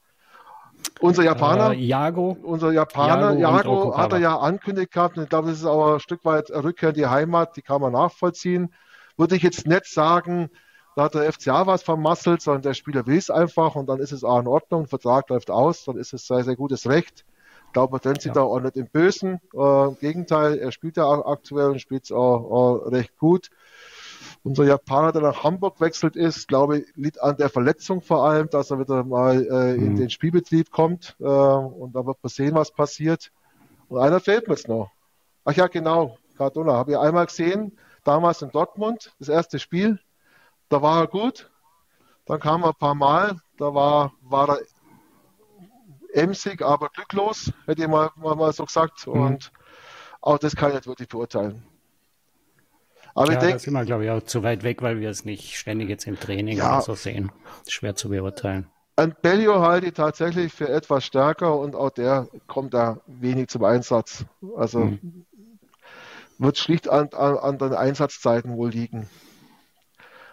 Unser 0.99 1.23
Japaner, 1.23 1.71
äh, 1.73 1.77
Jago. 1.77 2.37
unser 2.43 2.71
Japaner, 2.71 3.37
Jago, 3.37 3.57
Jago 3.69 3.97
hat 3.97 4.13
er 4.13 4.19
ja 4.19 4.37
ankündigt 4.37 4.91
gehabt. 4.91 5.17
Und 5.17 5.23
ich 5.23 5.29
glaube, 5.29 5.49
das 5.49 5.59
ist 5.59 5.65
auch 5.65 5.95
ein 5.95 5.99
Stück 5.99 6.23
weit 6.25 6.49
Rückkehr 6.51 6.89
in 6.89 6.95
die 6.95 7.07
Heimat, 7.07 7.57
die 7.57 7.61
kann 7.61 7.81
man 7.81 7.93
nachvollziehen. 7.93 8.73
Würde 9.17 9.35
ich 9.35 9.43
jetzt 9.43 9.67
nicht 9.67 9.85
sagen, 9.85 10.49
da 10.95 11.03
hat 11.03 11.15
der 11.15 11.31
FCA 11.31 11.65
was 11.65 11.83
vermasselt, 11.83 12.41
sondern 12.41 12.61
der 12.61 12.73
Spieler 12.73 13.05
will 13.07 13.17
es 13.17 13.29
einfach 13.29 13.75
und 13.75 13.87
dann 13.87 13.99
ist 13.99 14.11
es 14.11 14.23
auch 14.23 14.39
in 14.39 14.47
Ordnung, 14.47 14.87
Vertrag 14.87 15.29
läuft 15.29 15.49
aus, 15.49 15.85
dann 15.85 15.97
ist 15.97 16.13
es 16.13 16.27
sehr, 16.27 16.43
sehr 16.43 16.55
gutes 16.55 16.87
Recht. 16.87 17.25
Ich 17.67 17.73
glaube, 17.73 17.91
man 17.91 18.01
trennt 18.01 18.21
sich 18.21 18.29
ja. 18.29 18.35
da 18.35 18.41
auch 18.41 18.59
nicht 18.59 18.75
im 18.75 18.87
Bösen. 18.87 19.39
Äh, 19.55 19.87
Im 19.87 19.97
Gegenteil, 19.99 20.59
er 20.59 20.71
spielt 20.71 20.97
ja 20.97 21.05
auch 21.05 21.25
aktuell 21.25 21.71
und 21.71 21.81
spielt 21.81 22.03
es 22.03 22.11
auch, 22.11 22.51
auch, 22.51 22.91
recht 22.91 23.17
gut. 23.17 23.49
Unser 24.45 24.65
Japaner, 24.65 25.13
der 25.13 25.21
nach 25.21 25.43
Hamburg 25.43 25.79
wechselt 25.79 26.17
ist, 26.17 26.49
glaube 26.49 26.79
ich, 26.79 26.95
liegt 26.95 27.21
an 27.21 27.37
der 27.37 27.47
Verletzung 27.47 28.01
vor 28.01 28.25
allem, 28.25 28.49
dass 28.49 28.71
er 28.71 28.79
wieder 28.79 29.05
mal 29.05 29.41
äh, 29.41 29.75
in 29.75 29.93
mhm. 29.93 29.95
den 29.95 30.09
Spielbetrieb 30.09 30.69
kommt. 30.69 31.15
Äh, 31.19 31.23
und 31.23 31.95
da 31.95 32.05
wird 32.05 32.17
man 32.21 32.29
sehen, 32.29 32.53
was 32.53 32.71
passiert. 32.71 33.31
Und 33.87 33.99
einer 33.99 34.19
fehlt 34.19 34.47
mir 34.47 34.55
jetzt 34.55 34.67
noch. 34.67 34.91
Ach 35.45 35.53
ja, 35.53 35.67
genau, 35.67 36.17
Cardona, 36.37 36.73
habe 36.73 36.91
ich 36.91 36.97
einmal 36.97 37.25
gesehen, 37.25 37.77
damals 38.03 38.41
in 38.41 38.51
Dortmund, 38.51 39.13
das 39.19 39.29
erste 39.29 39.59
Spiel. 39.59 39.99
Da 40.67 40.81
war 40.81 41.01
er 41.01 41.07
gut. 41.07 41.49
Dann 42.25 42.39
kam 42.39 42.63
er 42.63 42.69
ein 42.69 42.75
paar 42.75 42.95
Mal, 42.95 43.37
da 43.57 43.73
war, 43.73 44.13
war 44.21 44.49
er 44.49 44.59
emsig, 46.13 46.61
aber 46.61 46.89
glücklos, 46.89 47.51
hätte 47.65 47.81
ich 47.81 47.87
mal, 47.87 48.11
mal, 48.15 48.35
mal 48.35 48.51
so 48.53 48.65
gesagt. 48.65 49.07
Mhm. 49.07 49.13
Und 49.13 49.51
auch 50.21 50.37
das 50.37 50.55
kann 50.55 50.69
ich 50.69 50.75
nicht 50.75 50.87
wirklich 50.87 51.09
beurteilen. 51.09 51.63
Aber 53.15 53.27
ja, 53.27 53.33
ich 53.33 53.39
denke, 53.39 53.53
da 53.53 53.59
sind 53.59 53.73
wir, 53.73 53.85
glaube 53.85 54.05
ich, 54.05 54.11
auch 54.11 54.23
zu 54.23 54.43
weit 54.43 54.63
weg, 54.63 54.81
weil 54.81 54.99
wir 54.99 55.09
es 55.09 55.25
nicht 55.25 55.55
ständig 55.57 55.89
jetzt 55.89 56.07
im 56.07 56.19
Training 56.19 56.57
ja, 56.57 56.81
so 56.81 56.95
sehen. 56.95 57.31
Schwer 57.67 57.95
zu 57.95 58.09
beurteilen. 58.09 58.67
An 58.95 59.15
Bellio 59.21 59.61
halte 59.61 59.87
ich 59.87 59.93
tatsächlich 59.93 60.53
für 60.53 60.69
etwas 60.69 61.03
stärker 61.03 61.57
und 61.57 61.75
auch 61.75 61.89
der 61.89 62.27
kommt 62.47 62.73
da 62.73 63.01
wenig 63.07 63.47
zum 63.47 63.63
Einsatz. 63.63 64.25
Also 64.55 64.79
mhm. 64.79 65.25
wird 66.37 66.57
schlicht 66.57 66.89
an, 66.89 67.09
an, 67.13 67.37
an, 67.37 67.57
den 67.57 67.73
Einsatzzeiten 67.73 68.55
wohl 68.55 68.69
liegen. 68.69 69.09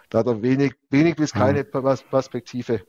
Da 0.09 0.19
hat 0.19 0.27
er 0.27 0.41
wenig, 0.41 0.73
wenig 0.89 1.15
bis 1.15 1.33
keine 1.33 1.63
mhm. 1.63 1.99
Perspektive. 2.09 2.81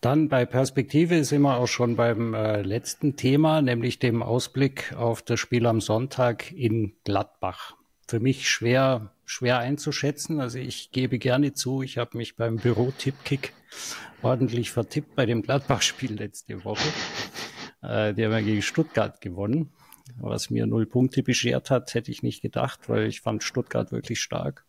Dann 0.00 0.28
bei 0.28 0.44
Perspektive 0.44 1.24
sind 1.24 1.42
wir 1.42 1.56
auch 1.56 1.66
schon 1.66 1.96
beim 1.96 2.34
äh, 2.34 2.62
letzten 2.62 3.16
Thema, 3.16 3.62
nämlich 3.62 3.98
dem 3.98 4.22
Ausblick 4.22 4.94
auf 4.96 5.22
das 5.22 5.40
Spiel 5.40 5.66
am 5.66 5.80
Sonntag 5.80 6.52
in 6.52 6.92
Gladbach. 7.04 7.74
Für 8.06 8.20
mich 8.20 8.48
schwer, 8.48 9.12
schwer 9.24 9.58
einzuschätzen. 9.58 10.40
Also 10.40 10.58
ich 10.58 10.92
gebe 10.92 11.18
gerne 11.18 11.54
zu, 11.54 11.82
ich 11.82 11.98
habe 11.98 12.16
mich 12.18 12.36
beim 12.36 12.56
Büro 12.56 12.92
Tippkick 12.96 13.52
ordentlich 14.22 14.70
vertippt 14.70 15.14
bei 15.16 15.26
dem 15.26 15.42
Gladbach-Spiel 15.42 16.14
letzte 16.14 16.64
Woche. 16.64 16.88
Äh, 17.82 18.14
die 18.14 18.24
haben 18.24 18.32
ja 18.32 18.40
gegen 18.40 18.62
Stuttgart 18.62 19.20
gewonnen. 19.20 19.72
Was 20.18 20.50
mir 20.50 20.66
null 20.66 20.86
Punkte 20.86 21.22
beschert 21.22 21.70
hat, 21.70 21.94
hätte 21.94 22.10
ich 22.10 22.22
nicht 22.22 22.42
gedacht, 22.42 22.88
weil 22.88 23.06
ich 23.06 23.20
fand 23.20 23.42
Stuttgart 23.42 23.92
wirklich 23.92 24.20
stark. 24.20 24.64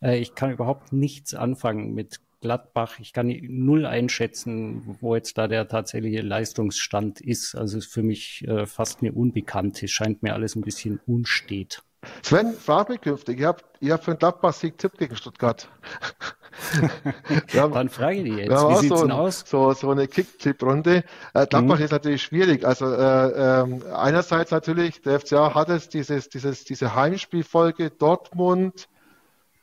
Äh, 0.00 0.18
ich 0.18 0.34
kann 0.34 0.52
überhaupt 0.52 0.92
nichts 0.92 1.34
anfangen 1.34 1.94
mit 1.94 2.20
Gladbach. 2.40 2.98
Ich 3.00 3.12
kann 3.12 3.34
null 3.42 3.86
einschätzen, 3.86 4.96
wo 5.00 5.14
jetzt 5.14 5.38
da 5.38 5.48
der 5.48 5.68
tatsächliche 5.68 6.22
Leistungsstand 6.22 7.20
ist. 7.20 7.54
Also 7.54 7.78
ist 7.78 7.92
für 7.92 8.02
mich 8.02 8.46
äh, 8.46 8.66
fast 8.66 9.00
eine 9.00 9.12
Unbekannte. 9.12 9.88
Scheint 9.88 10.22
mir 10.22 10.34
alles 10.34 10.56
ein 10.56 10.62
bisschen 10.62 11.00
unstet. 11.06 11.82
Sven, 12.22 12.52
frag 12.52 12.88
mich 12.88 13.00
künftig. 13.00 13.40
Ihr 13.40 13.48
habt, 13.48 13.64
ihr 13.80 13.92
habt 13.92 14.04
für 14.04 14.12
den 14.12 14.18
Gladbach-Sieg 14.18 14.78
Tipp 14.78 14.96
gegen 14.98 15.16
Stuttgart. 15.16 15.68
haben, 17.54 17.74
Dann 17.74 17.88
frage 17.88 18.18
ich 18.18 18.24
dich 18.24 18.36
jetzt. 18.36 18.50
Wie 18.50 18.76
sieht's 18.76 19.00
so 19.00 19.02
denn 19.02 19.12
aus? 19.12 19.44
So, 19.46 19.72
so 19.72 19.90
eine 19.90 20.06
Kick-Tipp-Runde. 20.06 21.04
Äh, 21.34 21.46
Gladbach 21.46 21.78
mhm. 21.78 21.84
ist 21.84 21.90
natürlich 21.90 22.22
schwierig. 22.22 22.64
Also 22.64 22.86
äh, 22.86 23.28
äh, 23.28 23.92
einerseits 23.92 24.50
natürlich, 24.50 25.00
der 25.02 25.20
FCA 25.20 25.54
hat 25.54 25.68
es 25.68 25.88
dieses, 25.88 26.28
dieses, 26.28 26.64
diese 26.64 26.94
Heimspielfolge 26.94 27.90
Dortmund, 27.90 28.88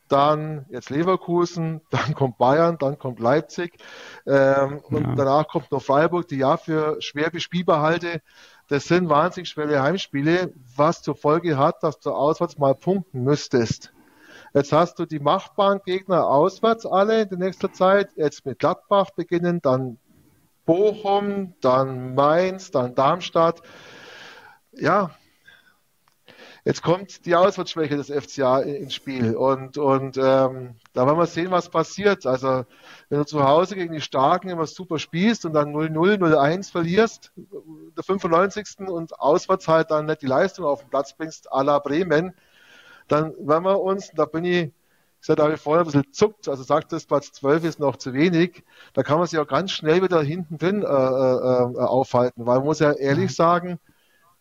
dann 0.08 0.66
jetzt 0.70 0.90
Leverkusen, 0.90 1.82
dann 1.90 2.14
kommt 2.14 2.38
Bayern, 2.38 2.78
dann 2.78 2.98
kommt 2.98 3.20
Leipzig 3.20 3.78
ähm, 4.26 4.34
ja. 4.34 4.98
und 4.98 5.16
danach 5.16 5.48
kommt 5.48 5.72
noch 5.72 5.82
Freiburg, 5.82 6.28
die 6.28 6.38
ja 6.38 6.58
für 6.58 7.02
schwer 7.02 7.30
bespielbar 7.30 7.82
halte. 7.82 8.22
Das 8.68 8.86
sind 8.86 9.10
wahnsinnig 9.10 9.50
schwere 9.50 9.82
Heimspiele, 9.82 10.54
was 10.76 11.02
zur 11.02 11.16
Folge 11.16 11.58
hat, 11.58 11.84
dass 11.84 12.00
du 12.00 12.12
auswärts 12.12 12.58
mal 12.58 12.74
punkten 12.74 13.24
müsstest. 13.24 13.92
Jetzt 14.56 14.72
hast 14.72 14.98
du 15.00 15.06
die 15.06 15.20
machbaren 15.20 15.82
Gegner 15.86 16.28
auswärts 16.28 16.86
alle 16.86 17.24
in 17.24 17.30
der 17.30 17.38
nächsten 17.38 17.74
Zeit. 17.74 18.10
Jetzt 18.16 18.46
mit 18.46 18.60
Gladbach 18.60 19.12
beginnen, 19.12 19.62
dann 19.62 19.98
Bochum, 20.66 21.54
dann 21.62 22.16
Mainz, 22.16 22.72
dann 22.72 22.96
Darmstadt. 22.96 23.62
Ja, 24.72 25.12
Jetzt 26.68 26.82
kommt 26.82 27.28
die 27.28 27.36
Auswärtsschwäche 27.36 27.96
des 27.96 28.10
FCA 28.10 28.62
ins 28.62 28.96
Spiel 28.96 29.36
und, 29.36 29.78
und 29.78 30.18
ähm, 30.18 30.74
da 30.94 31.06
werden 31.06 31.20
wir 31.20 31.28
sehen, 31.28 31.52
was 31.52 31.70
passiert. 31.70 32.26
Also 32.26 32.66
wenn 33.10 33.20
du 33.20 33.24
zu 33.24 33.44
Hause 33.44 33.76
gegen 33.76 33.94
die 33.94 34.02
Starken 34.02 34.50
immer 34.50 34.66
super 34.66 34.98
spielst 34.98 35.46
und 35.46 35.54
dann 35.54 35.76
0-0, 35.76 36.18
0-1 36.18 36.72
verlierst, 36.72 37.32
der 37.36 38.04
95. 38.04 38.80
und 38.88 39.20
auswärts 39.20 39.68
halt 39.68 39.92
dann 39.92 40.08
nicht 40.08 40.24
die 40.24 40.26
Leistung 40.26 40.66
auf 40.66 40.82
den 40.82 40.90
Platz 40.90 41.16
bringst, 41.16 41.54
à 41.54 41.64
la 41.64 41.78
Bremen, 41.78 42.34
dann 43.08 43.36
werden 43.38 43.64
wir 43.64 43.80
uns, 43.80 44.10
da 44.16 44.26
bin 44.26 44.44
ich, 44.44 44.72
ich 45.22 45.28
da 45.28 45.44
habe 45.44 45.54
ich 45.54 45.62
vorher 45.62 45.84
ein 45.84 45.86
bisschen 45.86 46.12
zuckt, 46.14 46.50
also 46.50 46.64
sagt 46.64 46.92
das 46.92 47.06
Platz 47.06 47.32
12 47.34 47.64
ist 47.66 47.80
noch 47.80 47.98
zu 47.98 48.12
wenig, 48.14 48.64
da 48.94 49.04
kann 49.04 49.20
man 49.20 49.28
sich 49.28 49.38
auch 49.38 49.48
ganz 49.48 49.70
schnell 49.70 50.02
wieder 50.02 50.24
hinten 50.24 50.58
drin 50.58 50.82
äh, 50.82 50.86
äh, 50.88 50.90
äh 50.90 51.78
aufhalten, 51.78 52.48
weil 52.48 52.58
man 52.58 52.66
muss 52.66 52.80
ja 52.80 52.92
ehrlich 52.92 53.36
sagen, 53.36 53.80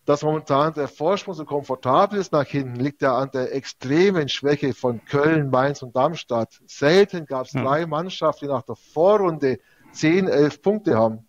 dass 0.05 0.21
momentan 0.21 0.73
der 0.73 0.87
Vorsprung 0.87 1.33
so 1.33 1.45
komfortabel 1.45 2.19
ist 2.19 2.31
nach 2.31 2.45
hinten, 2.45 2.75
liegt 2.75 3.01
ja 3.01 3.17
an 3.17 3.31
der 3.31 3.53
extremen 3.55 4.29
Schwäche 4.29 4.73
von 4.73 5.03
Köln, 5.05 5.49
Mainz 5.49 5.81
und 5.81 5.95
Darmstadt. 5.95 6.61
Selten 6.67 7.25
gab 7.25 7.47
es 7.47 7.53
ja. 7.53 7.63
drei 7.63 7.85
Mannschaften, 7.87 8.45
die 8.45 8.51
nach 8.51 8.61
der 8.61 8.75
Vorrunde 8.75 9.57
10, 9.93 10.27
11 10.27 10.61
Punkte 10.61 10.95
haben. 10.95 11.27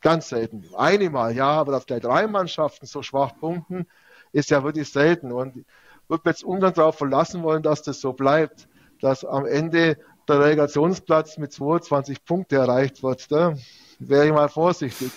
Ganz 0.00 0.30
selten. 0.30 0.64
Eine 0.76 1.10
Mal, 1.10 1.36
ja, 1.36 1.50
aber 1.50 1.72
dass 1.72 1.84
gleich 1.84 2.00
drei 2.00 2.26
Mannschaften 2.26 2.86
so 2.86 3.02
schwach 3.02 3.32
punkten, 3.38 3.86
ist 4.32 4.48
ja 4.48 4.64
wirklich 4.64 4.90
selten. 4.90 5.30
Und 5.30 5.58
ich 5.58 5.64
würde 6.08 6.30
jetzt 6.30 6.42
ungern 6.42 6.72
darauf 6.72 6.96
verlassen 6.96 7.42
wollen, 7.42 7.62
dass 7.62 7.82
das 7.82 8.00
so 8.00 8.14
bleibt, 8.14 8.66
dass 9.02 9.26
am 9.26 9.44
Ende 9.44 9.98
der 10.26 10.40
Relegationsplatz 10.40 11.36
mit 11.36 11.52
22 11.52 12.24
Punkten 12.24 12.54
erreicht 12.54 13.02
wird. 13.02 13.30
Da 13.30 13.54
wäre 14.00 14.26
ich 14.26 14.32
mal 14.32 14.48
vorsichtig. 14.48 15.12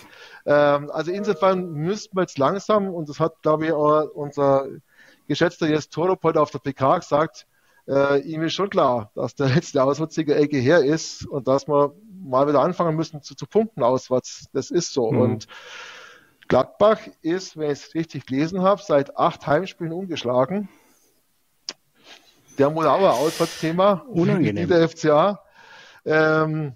Ähm, 0.46 0.90
also 0.90 1.10
insofern 1.10 1.72
müssten 1.72 2.16
wir 2.16 2.22
jetzt 2.22 2.38
langsam, 2.38 2.88
und 2.88 3.08
das 3.08 3.18
hat, 3.18 3.42
glaube 3.42 3.66
ich, 3.66 3.72
auch 3.72 4.04
unser 4.14 4.66
geschätzter 5.26 5.66
Jes 5.66 5.88
Torup 5.88 6.22
heute 6.22 6.40
auf 6.40 6.50
der 6.50 6.58
PK 6.58 6.98
gesagt, 6.98 7.46
äh, 7.88 8.20
ihm 8.20 8.42
ist 8.42 8.54
schon 8.54 8.70
klar, 8.70 9.10
dass 9.14 9.34
der 9.34 9.48
letzte 9.48 9.82
Auswärtssieger 9.82 10.36
Ecke 10.36 10.58
her 10.58 10.84
ist 10.84 11.26
und 11.26 11.48
dass 11.48 11.66
wir 11.66 11.94
mal 12.22 12.46
wieder 12.46 12.60
anfangen 12.60 12.96
müssen 12.96 13.22
zu, 13.22 13.34
zu 13.34 13.46
punkten 13.46 13.82
auswärts. 13.82 14.46
Das 14.52 14.70
ist 14.70 14.92
so. 14.92 15.10
Mhm. 15.10 15.20
Und 15.20 15.46
Gladbach 16.48 17.00
ist, 17.22 17.56
wenn 17.56 17.70
ich 17.70 17.84
es 17.84 17.94
richtig 17.94 18.26
gelesen 18.26 18.62
habe, 18.62 18.82
seit 18.82 19.16
acht 19.16 19.46
Heimspielen 19.46 19.92
ungeschlagen. 19.92 20.68
Der 22.58 22.68
ein 22.68 22.76
Auswärtsthema. 22.78 24.04
Unangenehm. 24.08 24.68
Der 24.68 24.88
FCA. 24.88 25.42
Ähm, 26.04 26.74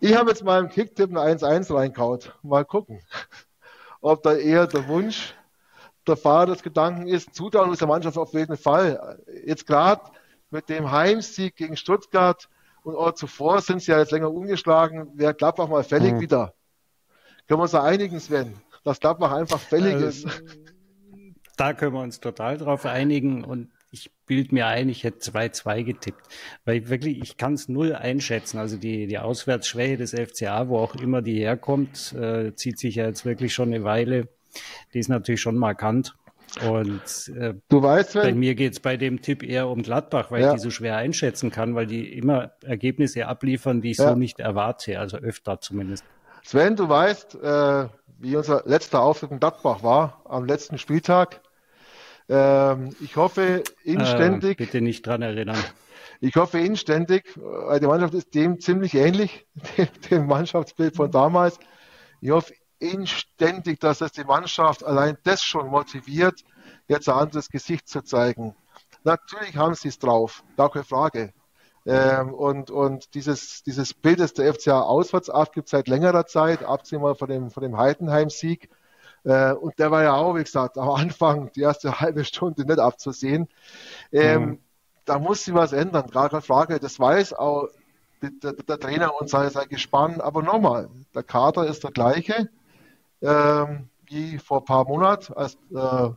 ich 0.00 0.14
habe 0.14 0.30
jetzt 0.30 0.44
mal 0.44 0.62
im 0.62 0.68
Kicktipp 0.68 1.10
ein 1.16 1.38
1-1 1.38 1.74
reinkaut. 1.74 2.36
Mal 2.42 2.64
gucken, 2.64 3.00
ob 4.00 4.22
da 4.22 4.34
eher 4.34 4.66
der 4.66 4.88
Wunsch 4.88 5.34
der 6.06 6.16
Fahrer 6.16 6.46
des 6.46 6.62
Gedanken 6.62 7.06
ist. 7.06 7.34
Zutrauen 7.34 7.72
ist 7.72 7.80
der 7.80 7.88
Mannschaft 7.88 8.16
auf 8.16 8.32
jeden 8.32 8.56
Fall. 8.56 9.18
Jetzt 9.44 9.66
gerade 9.66 10.02
mit 10.50 10.68
dem 10.68 10.90
Heimsieg 10.90 11.56
gegen 11.56 11.76
Stuttgart 11.76 12.48
und 12.82 12.96
auch 12.96 13.12
zuvor 13.12 13.60
sind 13.60 13.82
sie 13.82 13.92
ja 13.92 13.98
jetzt 13.98 14.12
länger 14.12 14.32
ungeschlagen, 14.32 15.10
wäre 15.14 15.34
Gladbach 15.34 15.68
mal 15.68 15.84
fällig 15.84 16.14
mhm. 16.14 16.20
wieder. 16.20 16.54
Können 17.46 17.60
wir 17.60 17.64
uns 17.64 17.72
da 17.72 17.82
einigen, 17.82 18.20
Sven, 18.20 18.54
dass 18.84 19.00
Gladbach 19.00 19.32
einfach 19.32 19.58
fällig 19.58 19.94
äh, 19.94 20.08
ist? 20.08 20.26
da 21.56 21.74
können 21.74 21.92
wir 21.92 22.00
uns 22.00 22.20
total 22.20 22.56
drauf 22.56 22.86
einigen 22.86 23.44
und 23.44 23.70
ich 23.90 24.10
bild 24.26 24.52
mir 24.52 24.66
ein, 24.66 24.88
ich 24.88 25.04
hätte 25.04 25.18
2-2 25.18 25.84
getippt. 25.84 26.22
Weil 26.64 26.88
wirklich, 26.88 27.22
ich 27.22 27.36
kann 27.36 27.54
es 27.54 27.68
null 27.68 27.94
einschätzen. 27.94 28.58
Also 28.58 28.76
die, 28.76 29.06
die 29.06 29.18
Auswärtsschwäche 29.18 29.96
des 29.96 30.12
FCA, 30.12 30.68
wo 30.68 30.78
auch 30.78 30.94
immer 30.96 31.22
die 31.22 31.40
herkommt, 31.40 32.12
äh, 32.12 32.54
zieht 32.54 32.78
sich 32.78 32.96
ja 32.96 33.06
jetzt 33.06 33.24
wirklich 33.24 33.54
schon 33.54 33.72
eine 33.72 33.84
Weile. 33.84 34.28
Die 34.92 34.98
ist 34.98 35.08
natürlich 35.08 35.40
schon 35.40 35.56
markant. 35.56 36.14
Und 36.66 37.32
äh, 37.36 37.54
du 37.68 37.82
weißt, 37.82 38.14
wenn, 38.14 38.22
bei 38.22 38.34
mir 38.34 38.54
geht 38.54 38.72
es 38.72 38.80
bei 38.80 38.96
dem 38.96 39.20
Tipp 39.20 39.42
eher 39.42 39.68
um 39.68 39.82
Gladbach, 39.82 40.30
weil 40.30 40.42
ja. 40.42 40.48
ich 40.48 40.54
die 40.54 40.60
so 40.60 40.70
schwer 40.70 40.96
einschätzen 40.96 41.50
kann, 41.50 41.74
weil 41.74 41.86
die 41.86 42.10
immer 42.12 42.52
Ergebnisse 42.62 43.26
abliefern, 43.26 43.82
die 43.82 43.90
ich 43.90 43.98
ja. 43.98 44.10
so 44.10 44.14
nicht 44.16 44.40
erwarte, 44.40 44.98
also 44.98 45.18
öfter 45.18 45.60
zumindest. 45.60 46.04
Sven, 46.42 46.76
du 46.76 46.88
weißt, 46.88 47.34
äh, 47.34 47.88
wie 48.18 48.36
unser 48.36 48.62
letzter 48.64 49.02
Auftritt 49.02 49.30
in 49.30 49.40
Gladbach 49.40 49.82
war 49.82 50.22
am 50.24 50.46
letzten 50.46 50.78
Spieltag. 50.78 51.42
Ähm, 52.28 52.94
ich 53.00 53.16
hoffe 53.16 53.62
inständig. 53.84 54.52
Äh, 54.60 54.64
bitte 54.64 54.80
nicht 54.80 55.06
dran 55.06 55.22
erinnern. 55.22 55.62
Ich 56.20 56.34
hoffe 56.36 56.58
inständig, 56.58 57.24
weil 57.36 57.80
die 57.80 57.86
Mannschaft 57.86 58.14
ist 58.14 58.34
dem 58.34 58.60
ziemlich 58.60 58.94
ähnlich, 58.94 59.46
dem, 59.78 59.88
dem 60.10 60.26
Mannschaftsbild 60.26 60.96
von 60.96 61.10
damals. 61.10 61.58
Ich 62.20 62.30
hoffe 62.30 62.54
inständig, 62.80 63.80
dass 63.80 64.00
es 64.00 64.12
die 64.12 64.24
Mannschaft 64.24 64.84
allein 64.84 65.16
das 65.24 65.42
schon 65.42 65.68
motiviert, 65.68 66.44
jetzt 66.88 67.08
ein 67.08 67.14
anderes 67.14 67.48
Gesicht 67.48 67.88
zu 67.88 68.02
zeigen. 68.02 68.54
Natürlich 69.04 69.56
haben 69.56 69.74
sie 69.74 69.88
es 69.88 69.98
drauf, 69.98 70.42
gar 70.56 70.70
keine 70.70 70.84
Frage. 70.84 71.32
Ähm, 71.86 72.34
und 72.34 72.70
und 72.70 73.14
dieses, 73.14 73.62
dieses 73.62 73.94
Bild, 73.94 74.20
das 74.20 74.34
der 74.34 74.52
FCA 74.52 74.82
auswärts 74.82 75.30
abgibt 75.30 75.68
seit 75.68 75.88
längerer 75.88 76.26
Zeit, 76.26 76.62
abgesehen 76.62 77.00
mal 77.00 77.14
von 77.14 77.28
dem, 77.28 77.50
von 77.50 77.62
dem 77.62 77.78
Heidenheim-Sieg, 77.78 78.68
äh, 79.24 79.52
und 79.52 79.78
der 79.78 79.90
war 79.90 80.02
ja 80.02 80.14
auch, 80.14 80.34
wie 80.36 80.44
gesagt, 80.44 80.78
am 80.78 80.90
Anfang 80.90 81.50
die 81.52 81.62
erste 81.62 82.00
halbe 82.00 82.24
Stunde 82.24 82.64
nicht 82.64 82.78
abzusehen. 82.78 83.48
Ähm, 84.12 84.42
mhm. 84.42 84.58
Da 85.04 85.18
muss 85.18 85.44
sich 85.44 85.54
was 85.54 85.72
ändern, 85.72 86.10
gar 86.10 86.28
keine 86.28 86.42
Frage. 86.42 86.78
Das 86.78 87.00
weiß 87.00 87.32
auch 87.32 87.68
der, 88.22 88.52
der 88.52 88.78
Trainer 88.78 89.18
und 89.20 89.30
sein, 89.30 89.48
sein 89.50 89.68
Gespann. 89.68 90.20
Aber 90.20 90.42
nochmal, 90.42 90.88
der 91.14 91.22
Kader 91.22 91.66
ist 91.66 91.84
der 91.84 91.92
gleiche 91.92 92.48
ähm, 93.22 93.88
wie 94.06 94.38
vor 94.38 94.58
ein 94.58 94.64
paar 94.64 94.84
Monaten, 94.86 95.32
als 95.34 95.54
äh, 95.70 96.10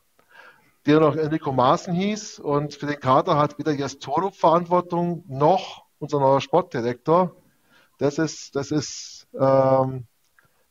der 0.86 1.00
noch 1.00 1.16
Enrico 1.16 1.52
Maaßen 1.52 1.94
hieß. 1.94 2.40
Und 2.40 2.76
für 2.76 2.88
den 2.88 3.00
Kader 3.00 3.38
hat 3.38 3.58
weder 3.60 3.72
Jes 3.72 4.00
Torup 4.00 4.36
Verantwortung 4.36 5.24
noch 5.28 5.86
unser 6.00 6.20
neuer 6.20 6.42
Sportdirektor. 6.42 7.36
Das 7.98 8.18
ist, 8.18 8.56
das 8.56 8.72
ist 8.72 9.28
ähm, 9.40 10.08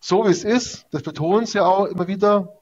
so 0.01 0.25
wie 0.25 0.31
es 0.31 0.45
ist, 0.45 0.87
das 0.91 1.03
betonen 1.03 1.47
sie 1.47 1.61
auch 1.61 1.85
immer 1.85 2.09
wieder, 2.09 2.61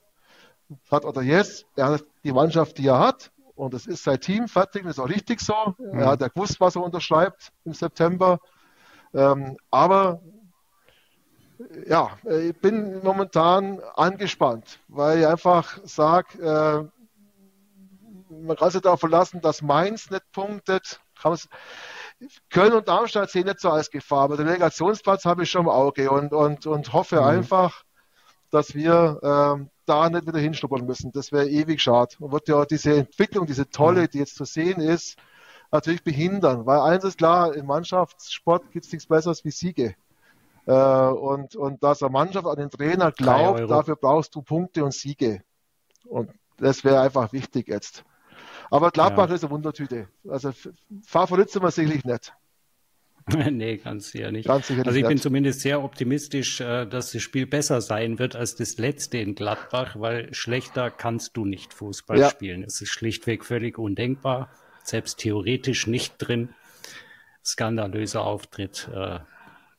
hat 0.90 1.04
oder 1.04 1.22
jetzt, 1.22 1.66
er 1.76 1.90
hat 1.90 2.04
die 2.24 2.32
Mannschaft, 2.32 2.78
die 2.78 2.88
er 2.88 2.98
hat, 2.98 3.30
und 3.54 3.74
es 3.74 3.86
ist 3.86 4.04
sein 4.04 4.20
Team 4.20 4.48
fertig, 4.48 4.84
das 4.84 4.92
ist 4.92 4.98
auch 5.00 5.08
richtig 5.08 5.40
so. 5.40 5.74
Mhm. 5.78 5.98
Er 5.98 6.06
hat 6.08 6.20
ja 6.20 6.28
gewusst, 6.28 6.60
was 6.60 6.76
er 6.76 6.82
unterschreibt 6.82 7.52
im 7.64 7.74
September. 7.74 8.38
Ähm, 9.12 9.56
aber 9.70 10.20
ja, 11.86 12.10
ich 12.24 12.56
bin 12.60 13.02
momentan 13.02 13.80
angespannt, 13.96 14.78
weil 14.86 15.20
ich 15.20 15.26
einfach 15.26 15.78
sage, 15.84 16.38
äh, 16.40 16.88
man 18.30 18.56
kann 18.56 18.70
sich 18.70 18.80
darauf 18.80 19.00
verlassen, 19.00 19.40
dass 19.40 19.62
Mainz 19.62 20.10
nicht 20.10 20.30
punktet. 20.30 21.00
Köln 22.50 22.72
und 22.72 22.88
Darmstadt 22.88 23.30
sehen 23.30 23.46
nicht 23.46 23.60
so 23.60 23.70
als 23.70 23.90
Gefahr, 23.90 24.22
aber 24.22 24.36
den 24.36 24.46
Relegationsplatz 24.46 25.24
habe 25.24 25.44
ich 25.44 25.50
schon 25.50 25.62
im 25.62 25.68
Auge 25.68 26.10
und, 26.10 26.32
und, 26.32 26.66
und 26.66 26.92
hoffe 26.92 27.16
mhm. 27.16 27.22
einfach, 27.22 27.84
dass 28.50 28.74
wir 28.74 29.20
ähm, 29.22 29.70
da 29.86 30.10
nicht 30.10 30.26
wieder 30.26 30.38
hinschnuppern 30.38 30.84
müssen. 30.84 31.12
Das 31.12 31.32
wäre 31.32 31.48
ewig 31.48 31.80
schade. 31.80 32.16
Und 32.18 32.32
wird 32.32 32.48
ja 32.48 32.64
diese 32.64 32.96
Entwicklung, 32.96 33.46
diese 33.46 33.70
tolle, 33.70 34.02
mhm. 34.02 34.10
die 34.10 34.18
jetzt 34.18 34.36
zu 34.36 34.44
sehen 34.44 34.80
ist, 34.80 35.16
natürlich 35.70 36.02
behindern. 36.02 36.66
Weil 36.66 36.80
eins 36.80 37.04
ist 37.04 37.18
klar, 37.18 37.54
im 37.54 37.66
Mannschaftssport 37.66 38.70
gibt 38.72 38.86
es 38.86 38.92
nichts 38.92 39.06
Besseres 39.06 39.44
wie 39.44 39.50
Siege. 39.50 39.94
Äh, 40.66 40.72
und, 40.72 41.56
und 41.56 41.82
dass 41.82 42.02
eine 42.02 42.10
Mannschaft 42.10 42.46
an 42.46 42.56
den 42.56 42.70
Trainer 42.70 43.12
glaubt, 43.12 43.70
dafür 43.70 43.96
brauchst 43.96 44.34
du 44.34 44.42
Punkte 44.42 44.84
und 44.84 44.92
Siege. 44.92 45.42
Und 46.04 46.30
das 46.58 46.84
wäre 46.84 47.00
einfach 47.00 47.32
wichtig 47.32 47.68
jetzt. 47.68 48.04
Aber 48.70 48.90
Gladbach 48.90 49.28
ja. 49.28 49.34
ist 49.34 49.44
eine 49.44 49.50
Wundertüte. 49.50 50.08
Also 50.28 50.52
Favorit 51.06 51.50
sind 51.50 51.62
wir 51.62 51.70
sicherlich 51.70 52.04
nicht. 52.04 52.32
nee, 53.50 53.76
ganz 53.76 54.10
sicher 54.10 54.30
nicht. 54.30 54.46
Ganz 54.46 54.68
sicher 54.68 54.86
also 54.86 54.96
ich 54.96 55.02
nicht. 55.02 55.08
bin 55.08 55.18
zumindest 55.18 55.60
sehr 55.60 55.82
optimistisch, 55.82 56.60
äh, 56.60 56.86
dass 56.86 57.12
das 57.12 57.22
Spiel 57.22 57.46
besser 57.46 57.80
sein 57.80 58.18
wird 58.18 58.36
als 58.36 58.56
das 58.56 58.78
letzte 58.78 59.18
in 59.18 59.34
Gladbach, 59.34 59.96
weil 59.98 60.32
schlechter 60.32 60.90
kannst 60.90 61.36
du 61.36 61.44
nicht 61.44 61.74
Fußball 61.74 62.18
ja. 62.18 62.30
spielen. 62.30 62.62
Es 62.62 62.80
ist 62.80 62.90
schlichtweg 62.90 63.44
völlig 63.44 63.78
undenkbar, 63.78 64.50
selbst 64.82 65.18
theoretisch 65.18 65.86
nicht 65.86 66.14
drin. 66.18 66.50
Skandalöser 67.44 68.24
Auftritt. 68.24 68.90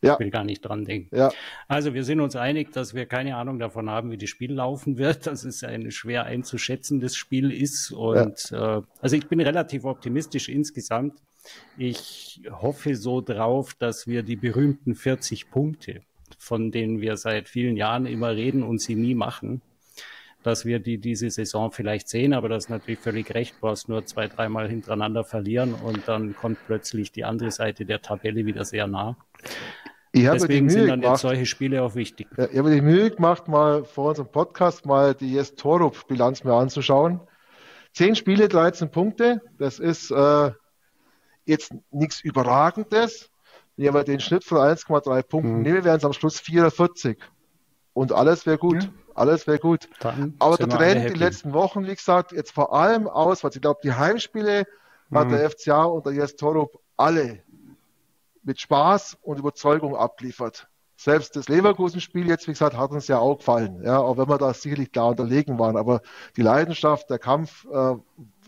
Ja. 0.02 0.14
Ich 0.14 0.20
will 0.20 0.30
gar 0.30 0.44
nicht 0.44 0.62
dran 0.62 0.86
denken. 0.86 1.16
Ja. 1.16 1.32
Also 1.68 1.94
wir 1.94 2.04
sind 2.04 2.22
uns 2.22 2.36
einig, 2.36 2.72
dass 2.72 2.94
wir 2.94 3.06
keine 3.06 3.36
Ahnung 3.36 3.60
davon 3.60 3.90
haben, 3.90 4.12
wie 4.12 4.18
das 4.18 4.30
Spiel 4.30 4.54
laufen 4.54 4.98
wird, 4.98 5.28
dass 5.28 5.44
es 5.44 5.64
ein 5.64 5.92
schwer 5.92 6.24
einzuschätzendes 6.24 7.16
Spiel 7.16 7.52
ist. 7.52 7.92
Und 7.92 8.52
ja. 8.52 8.78
äh, 8.78 8.82
also 9.02 9.16
ich 9.16 9.28
bin 9.28 9.42
relativ 9.42 9.84
optimistisch 9.84 10.48
insgesamt. 10.48 11.22
Ich 11.78 12.42
hoffe 12.50 12.96
so 12.96 13.22
drauf, 13.22 13.74
dass 13.74 14.08
wir 14.08 14.24
die 14.24 14.36
berühmten 14.36 14.96
40 14.96 15.52
Punkte, 15.52 16.02
von 16.38 16.72
denen 16.72 17.02
wir 17.02 17.18
seit 17.18 17.50
vielen 17.50 17.76
Jahren 17.76 18.06
immer 18.06 18.36
reden 18.36 18.64
und 18.64 18.80
sie 18.80 18.96
nie 18.96 19.16
machen, 19.16 19.62
dass 20.43 20.65
wir 20.65 20.80
die 20.80 20.97
diese 20.97 21.30
Saison 21.30 21.71
vielleicht 21.71 22.08
sehen, 22.08 22.34
aber 22.34 22.49
das 22.49 22.65
ist 22.65 22.69
natürlich 22.69 22.99
völlig 22.99 23.34
recht, 23.34 23.56
du 23.62 23.67
hast 23.67 23.89
nur 23.89 24.06
zwei, 24.06 24.28
dreimal 24.28 24.69
hintereinander 24.69 25.23
verlieren 25.23 25.73
und 25.73 26.08
dann 26.08 26.36
kommt 26.36 26.58
plötzlich 26.65 27.12
die 27.12 27.25
andere 27.25 27.52
Seite 27.52 27.86
der 27.86 28.02
Tabelle 28.02 28.45
wieder 28.45 28.63
sehr 28.65 28.88
nah. 28.88 29.17
Ich 30.12 30.25
habe 30.25 30.39
Deswegen 30.39 30.69
sind 30.69 30.88
dann 30.88 31.02
gemacht, 31.02 31.17
jetzt 31.17 31.21
solche 31.21 31.45
Spiele 31.45 31.84
auch 31.84 31.93
wichtig. 31.93 32.28
Ich 32.52 32.58
habe 32.58 32.71
die 32.71 32.82
Mühe 32.82 33.12
gemacht, 33.12 33.47
mal 33.47 33.84
vor 33.84 34.10
unserem 34.10 34.32
Podcast 34.32 34.86
mal 34.86 35.13
die 35.13 35.34
Jes 35.34 35.56
Torup-Bilanz 35.56 36.43
mir 36.43 36.54
anzuschauen. 36.54 37.19
Zehn 37.93 38.15
Spiele, 38.15 38.47
13 38.47 38.89
Punkte. 38.89 39.41
Das 39.60 39.78
ist 39.78 40.10
äh, 40.10 40.52
jetzt 41.45 41.73
nichts 41.91 42.21
Überragendes. 42.21 43.30
Wenn 43.78 43.88
aber 43.88 44.04
den 44.04 44.19
Schnitt 44.19 44.43
von 44.43 44.58
1,3 44.58 45.21
Punkten 45.23 45.58
mhm. 45.58 45.62
nehme, 45.62 45.84
wären 45.84 45.97
es 45.97 46.06
am 46.06 46.13
Schluss 46.13 46.39
44. 46.39 47.17
Und 47.93 48.12
alles 48.12 48.45
wäre 48.45 48.58
gut. 48.58 48.84
Ja. 48.84 48.89
Alles 49.15 49.48
wäre 49.48 49.60
gut. 49.60 49.89
Dann 50.00 50.36
aber 50.39 50.58
der 50.58 50.69
Trend 50.69 51.10
die 51.10 51.19
letzten 51.19 51.54
Wochen, 51.54 51.86
wie 51.86 51.95
gesagt, 51.95 52.32
jetzt 52.32 52.52
vor 52.52 52.74
allem 52.74 53.08
aus, 53.08 53.43
weil 53.43 53.52
ich 53.54 53.62
glaube, 53.62 53.80
die 53.84 53.93
Heimspiele 53.93 54.65
mhm. 55.10 55.17
hat 55.17 55.32
der 55.32 55.50
FCA 55.50 55.84
und 55.84 56.06
der 56.06 56.13
Jes 56.13 56.36
Torup 56.36 56.80
alle 56.98 57.41
mit 58.43 58.60
Spaß 58.60 59.17
und 59.22 59.39
Überzeugung 59.39 59.95
abliefert. 59.95 60.67
Selbst 60.98 61.36
das 61.36 61.48
Leverkusen-Spiel 61.48 62.28
jetzt, 62.28 62.48
wie 62.48 62.52
gesagt, 62.52 62.76
hat 62.76 62.91
uns 62.91 63.08
ja 63.08 63.19
auch 63.19 63.38
gefallen, 63.38 63.84
ja, 63.84 64.00
auch 64.00 64.17
wenn 64.17 64.28
wir 64.28 64.38
da 64.38 64.54
sicherlich 64.54 64.91
klar 64.91 65.10
unterlegen 65.10 65.58
waren. 65.58 65.78
Aber 65.78 66.02
die 66.36 66.41
Leidenschaft, 66.41 67.10
der 67.10 67.19
Kampf, 67.19 67.65
äh, 67.72 67.95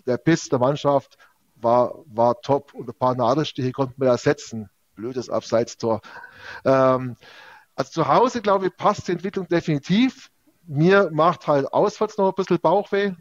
der 0.06 0.18
Biss 0.18 0.50
der 0.50 0.60
Mannschaft 0.60 1.18
war, 1.56 1.96
war 2.08 2.42
top 2.42 2.74
und 2.74 2.90
ein 2.90 2.98
paar 2.98 3.16
Nadelstiche 3.16 3.72
konnten 3.72 4.02
wir 4.02 4.10
ersetzen. 4.10 4.70
Blödes 4.96 5.30
Abseitstor. 5.30 6.02
Ähm, 6.66 7.16
also 7.76 7.92
zu 7.92 8.08
Hause, 8.08 8.42
glaube 8.42 8.68
ich, 8.68 8.76
passt 8.76 9.08
die 9.08 9.14
Entwicklung 9.14 9.48
definitiv. 9.48 10.31
Mir 10.74 11.10
macht 11.12 11.48
halt 11.48 11.74
auswärts 11.74 12.18
noch 12.18 12.30
ein 12.30 12.36
bisschen 12.36 12.62
Bauchweh. 12.62 13.12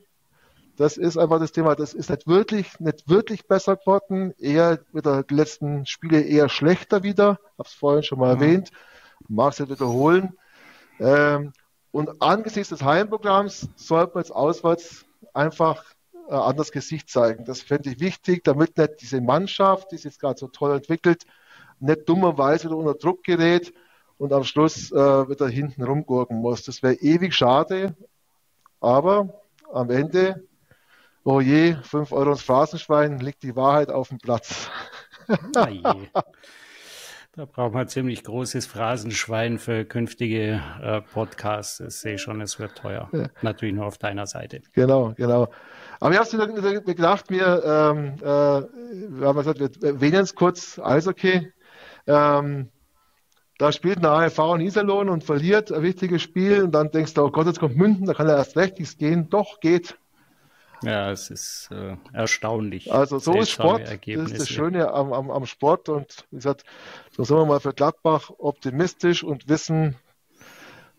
Das 0.77 0.97
ist 0.97 1.17
einfach 1.19 1.41
das 1.41 1.51
Thema. 1.51 1.75
Das 1.75 1.95
ist 1.95 2.09
nicht 2.09 2.29
wirklich, 2.29 2.79
nicht 2.79 3.09
wirklich 3.09 3.49
besser 3.49 3.77
geworden. 3.77 4.33
Eher 4.39 4.79
wieder 4.93 5.25
die 5.25 5.35
letzten 5.35 5.85
Spiele 5.85 6.21
eher 6.21 6.49
schlechter 6.49 7.03
wieder. 7.03 7.41
Habe 7.59 7.67
es 7.67 7.73
vorhin 7.73 8.05
schon 8.05 8.21
mal 8.21 8.37
mhm. 8.37 8.43
erwähnt. 8.43 8.71
Mag 9.27 9.53
es 9.53 9.59
nicht 9.59 9.69
wiederholen. 9.69 10.39
Ähm, 11.01 11.53
und 11.91 12.23
angesichts 12.23 12.69
des 12.69 12.85
Heimprogramms 12.85 13.69
sollte 13.75 14.15
man 14.15 14.23
jetzt 14.23 14.31
auswärts 14.31 15.05
einfach 15.35 15.83
ein 16.29 16.39
anderes 16.39 16.71
Gesicht 16.71 17.11
zeigen. 17.11 17.45
Das 17.47 17.63
fände 17.63 17.91
ich 17.91 17.99
wichtig, 17.99 18.45
damit 18.45 18.79
nicht 18.79 19.01
diese 19.01 19.21
Mannschaft, 19.21 19.91
die 19.91 19.97
sich 19.97 20.05
jetzt 20.05 20.21
gerade 20.21 20.39
so 20.39 20.47
toll 20.47 20.77
entwickelt, 20.77 21.25
nicht 21.81 22.09
dummerweise 22.09 22.67
wieder 22.67 22.77
unter 22.77 22.95
Druck 22.95 23.25
gerät 23.25 23.75
und 24.21 24.33
am 24.33 24.45
Schluss 24.45 24.93
äh, 24.93 24.97
wieder 25.29 25.49
hinten 25.49 25.83
rumgurken 25.83 26.37
muss. 26.37 26.63
Das 26.63 26.83
wäre 26.83 26.95
ewig 26.95 27.35
schade. 27.35 27.97
Aber 28.81 29.41
am 29.73 29.91
Ende 29.91 30.47
oh 31.25 31.41
je, 31.41 31.77
5 31.83 32.13
Euro 32.13 32.33
ins 32.33 32.43
Phrasenschwein, 32.43 33.19
liegt 33.19 33.43
die 33.43 33.57
Wahrheit 33.57 33.91
auf 33.91 34.09
dem 34.09 34.19
Platz. 34.19 34.71
Da 37.37 37.45
braucht 37.45 37.73
man 37.73 37.87
ziemlich 37.87 38.25
großes 38.25 38.67
Phrasenschwein 38.67 39.61
für 39.61 39.85
künftige 39.85 40.61
äh, 40.83 41.01
Podcasts. 41.01 41.79
Ich 41.79 41.95
sehe 41.95 42.19
schon, 42.19 42.41
es 42.41 42.59
wird 42.59 42.77
teuer. 42.77 43.09
Ja. 43.13 43.29
Natürlich 43.41 43.75
nur 43.77 43.87
auf 43.87 43.99
deiner 43.99 44.27
Seite. 44.27 44.63
Genau, 44.73 45.13
genau. 45.17 45.49
Aber 46.01 46.13
ich 46.13 46.19
habe 46.19 46.83
gedacht, 46.83 47.31
mir, 47.31 47.63
ähm, 47.65 48.15
äh, 48.21 48.25
wir 48.25 49.29
haben 49.29 49.37
gesagt, 49.37 49.61
wir 49.61 49.71
erwähnen 49.89 50.23
es 50.23 50.35
kurz, 50.35 50.81
Eishockey. 50.81 51.53
Ähm, 52.09 52.69
da 53.61 53.73
spielt 53.73 53.99
eine 53.99 54.09
AFV 54.09 54.55
in 54.55 54.63
Iserlohn 54.63 55.11
und 55.11 55.23
verliert 55.23 55.71
ein 55.71 55.83
wichtiges 55.83 56.23
Spiel 56.23 56.63
und 56.63 56.73
dann 56.73 56.91
denkst 56.91 57.13
du, 57.13 57.23
oh 57.23 57.31
Gott, 57.31 57.47
jetzt 57.47 57.61
kommt 57.61 57.77
Münden, 57.77 58.07
da 58.07 58.15
kann 58.15 58.27
er 58.27 58.37
erst 58.37 58.57
recht 58.57 58.79
nichts 58.79 58.97
gehen. 58.97 59.29
Doch, 59.29 59.61
geht. 59.61 59.99
Ja, 60.83 61.11
es 61.11 61.29
ist 61.29 61.69
äh, 61.71 61.97
erstaunlich. 62.15 62.91
Also 62.91 63.19
so 63.19 63.39
ist 63.39 63.51
Sport. 63.51 63.83
Das 63.83 64.33
ist 64.33 64.41
das 64.41 64.49
Schöne 64.49 64.91
am, 64.95 65.13
am, 65.13 65.31
am 65.31 65.45
Sport. 65.45 65.91
Und 65.91 66.25
wie 66.31 66.37
gesagt, 66.37 66.65
so 67.15 67.23
sind 67.23 67.37
wir 67.37 67.45
mal 67.45 67.61
für 67.61 67.75
Gladbach 67.75 68.31
optimistisch 68.39 69.23
und 69.23 69.47
wissen, 69.47 69.95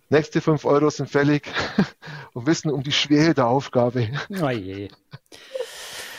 nächste 0.10 0.40
fünf 0.40 0.64
Euro 0.64 0.92
sind 0.92 1.10
fällig 1.10 1.52
und 2.34 2.46
wissen 2.46 2.70
um 2.70 2.84
die 2.84 2.92
Schwere 2.92 3.34
der 3.34 3.48
Aufgabe. 3.48 4.08
Oh 4.40 4.50
je. 4.50 4.90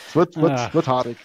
es 0.09 0.17
wird, 0.17 0.35
wird, 0.37 0.59
ah. 0.59 0.75
wird 0.75 0.89
haarig. 0.89 1.19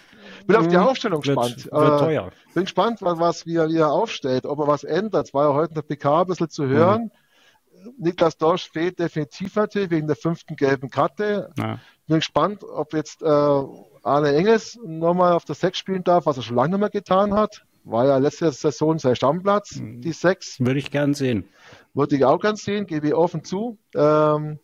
Bin 0.47 0.55
auf 0.55 0.67
die 0.67 0.77
mhm. 0.77 0.83
Aufstellung 0.83 1.21
gespannt. 1.21 1.65
Wird, 1.65 1.73
wird 1.73 1.99
teuer. 1.99 2.27
Äh, 2.27 2.53
bin 2.53 2.63
gespannt, 2.63 3.01
was, 3.01 3.19
was 3.19 3.45
wie, 3.45 3.57
er, 3.57 3.69
wie 3.69 3.77
er 3.77 3.91
aufstellt, 3.91 4.45
ob 4.45 4.59
er 4.59 4.67
was 4.67 4.83
ändert. 4.83 5.27
Es 5.27 5.33
war 5.33 5.49
ja 5.49 5.53
heute 5.53 5.69
in 5.69 5.75
der 5.75 5.81
PK 5.81 6.21
ein 6.21 6.27
bisschen 6.27 6.49
zu 6.49 6.65
hören. 6.65 7.03
Mhm. 7.03 7.93
Niklas 7.97 8.37
Dorsch 8.37 8.69
fehlt 8.71 8.99
definitiv 8.99 9.55
natürlich 9.55 9.91
wegen 9.91 10.07
der 10.07 10.15
fünften 10.15 10.55
gelben 10.55 10.89
Karte. 10.89 11.51
Ja. 11.57 11.79
Bin 12.07 12.17
gespannt, 12.17 12.63
ob 12.63 12.93
jetzt 12.93 13.21
äh, 13.21 13.25
Arne 13.25 14.35
Engels 14.35 14.79
nochmal 14.83 15.33
auf 15.33 15.45
der 15.45 15.55
Sechs 15.55 15.77
spielen 15.77 16.03
darf, 16.03 16.25
was 16.25 16.37
er 16.37 16.43
schon 16.43 16.55
lange 16.55 16.71
nicht 16.71 16.79
mehr 16.79 16.89
getan 16.89 17.33
hat. 17.33 17.63
War 17.83 18.05
ja 18.05 18.17
letzte 18.17 18.51
Saison 18.51 18.99
sein 18.99 19.15
Stammplatz, 19.15 19.75
mhm. 19.75 20.01
die 20.01 20.11
Sechs. 20.11 20.59
Würde 20.59 20.79
ich 20.79 20.91
gern 20.91 21.13
sehen. 21.13 21.47
Würde 21.93 22.15
ich 22.15 22.25
auch 22.25 22.39
gern 22.39 22.55
sehen, 22.55 22.85
gebe 22.85 23.07
ich 23.07 23.13
offen 23.13 23.43
zu. 23.43 23.77
Ähm, 23.95 24.59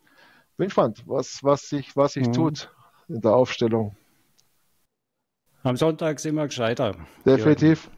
bin 0.57 0.67
gespannt, 0.67 1.03
was, 1.05 1.43
was 1.43 1.69
sich, 1.69 1.95
was 1.95 2.13
sich 2.13 2.27
mhm. 2.27 2.33
tut 2.33 2.69
in 3.07 3.21
der 3.21 3.35
Aufstellung. 3.35 3.95
Am 5.63 5.77
Sonntag 5.77 6.19
sind 6.19 6.35
wir 6.35 6.47
gescheiter. 6.47 6.95
Definitiv. 7.25 7.89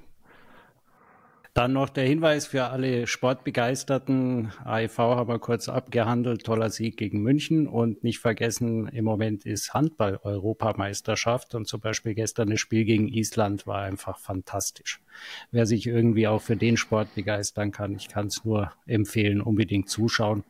Dann 1.55 1.73
noch 1.73 1.89
der 1.89 2.05
Hinweis 2.05 2.45
für 2.45 2.65
alle 2.65 3.07
Sportbegeisterten. 3.07 4.51
AIV 4.65 4.97
haben 4.97 5.29
wir 5.29 5.39
kurz 5.39 5.67
abgehandelt. 5.67 6.43
Toller 6.43 6.69
Sieg 6.69 6.97
gegen 6.97 7.23
München. 7.23 7.65
Und 7.65 8.03
nicht 8.03 8.19
vergessen, 8.19 8.87
im 8.89 9.05
Moment 9.05 9.45
ist 9.45 9.73
Handball-Europameisterschaft. 9.73 11.55
Und 11.55 11.65
zum 11.67 11.79
Beispiel 11.79 12.13
gestern 12.13 12.49
das 12.49 12.59
Spiel 12.59 12.85
gegen 12.85 13.07
Island 13.07 13.65
war 13.65 13.81
einfach 13.81 14.19
fantastisch. 14.19 15.01
Wer 15.49 15.65
sich 15.65 15.87
irgendwie 15.87 16.27
auch 16.27 16.41
für 16.41 16.57
den 16.57 16.77
Sport 16.77 17.15
begeistern 17.15 17.71
kann, 17.71 17.95
ich 17.95 18.09
kann 18.09 18.27
es 18.27 18.45
nur 18.45 18.71
empfehlen, 18.85 19.41
unbedingt 19.41 19.89
zuschauen. 19.89 20.43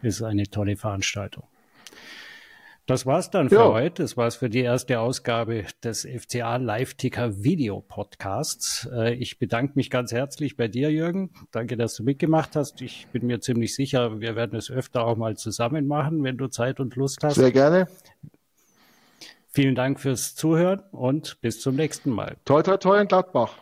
Ist 0.00 0.22
eine 0.22 0.44
tolle 0.44 0.76
Veranstaltung. 0.76 1.44
Das 2.88 3.04
war's 3.04 3.30
dann 3.30 3.50
für 3.50 3.56
ja. 3.56 3.70
heute. 3.70 4.02
Das 4.02 4.16
war's 4.16 4.36
für 4.36 4.48
die 4.48 4.62
erste 4.62 4.98
Ausgabe 4.98 5.66
des 5.84 6.08
FCA 6.08 6.56
Live-Ticker 6.56 7.44
Video 7.44 7.82
Podcasts. 7.82 8.88
Äh, 8.90 9.12
ich 9.12 9.38
bedanke 9.38 9.74
mich 9.74 9.90
ganz 9.90 10.10
herzlich 10.10 10.56
bei 10.56 10.68
dir, 10.68 10.90
Jürgen. 10.90 11.30
Danke, 11.50 11.76
dass 11.76 11.96
du 11.96 12.02
mitgemacht 12.02 12.56
hast. 12.56 12.80
Ich 12.80 13.06
bin 13.08 13.26
mir 13.26 13.40
ziemlich 13.40 13.74
sicher, 13.74 14.22
wir 14.22 14.36
werden 14.36 14.58
es 14.58 14.70
öfter 14.70 15.04
auch 15.04 15.18
mal 15.18 15.36
zusammen 15.36 15.86
machen, 15.86 16.24
wenn 16.24 16.38
du 16.38 16.46
Zeit 16.46 16.80
und 16.80 16.96
Lust 16.96 17.22
hast. 17.22 17.34
Sehr 17.34 17.52
gerne. 17.52 17.88
Vielen 19.50 19.74
Dank 19.74 20.00
fürs 20.00 20.34
Zuhören 20.34 20.80
und 20.90 21.42
bis 21.42 21.60
zum 21.60 21.76
nächsten 21.76 22.08
Mal. 22.08 22.38
Toi, 22.46 22.62
toi, 22.62 22.78
toi 22.78 23.02
in 23.02 23.08
Gladbach. 23.08 23.58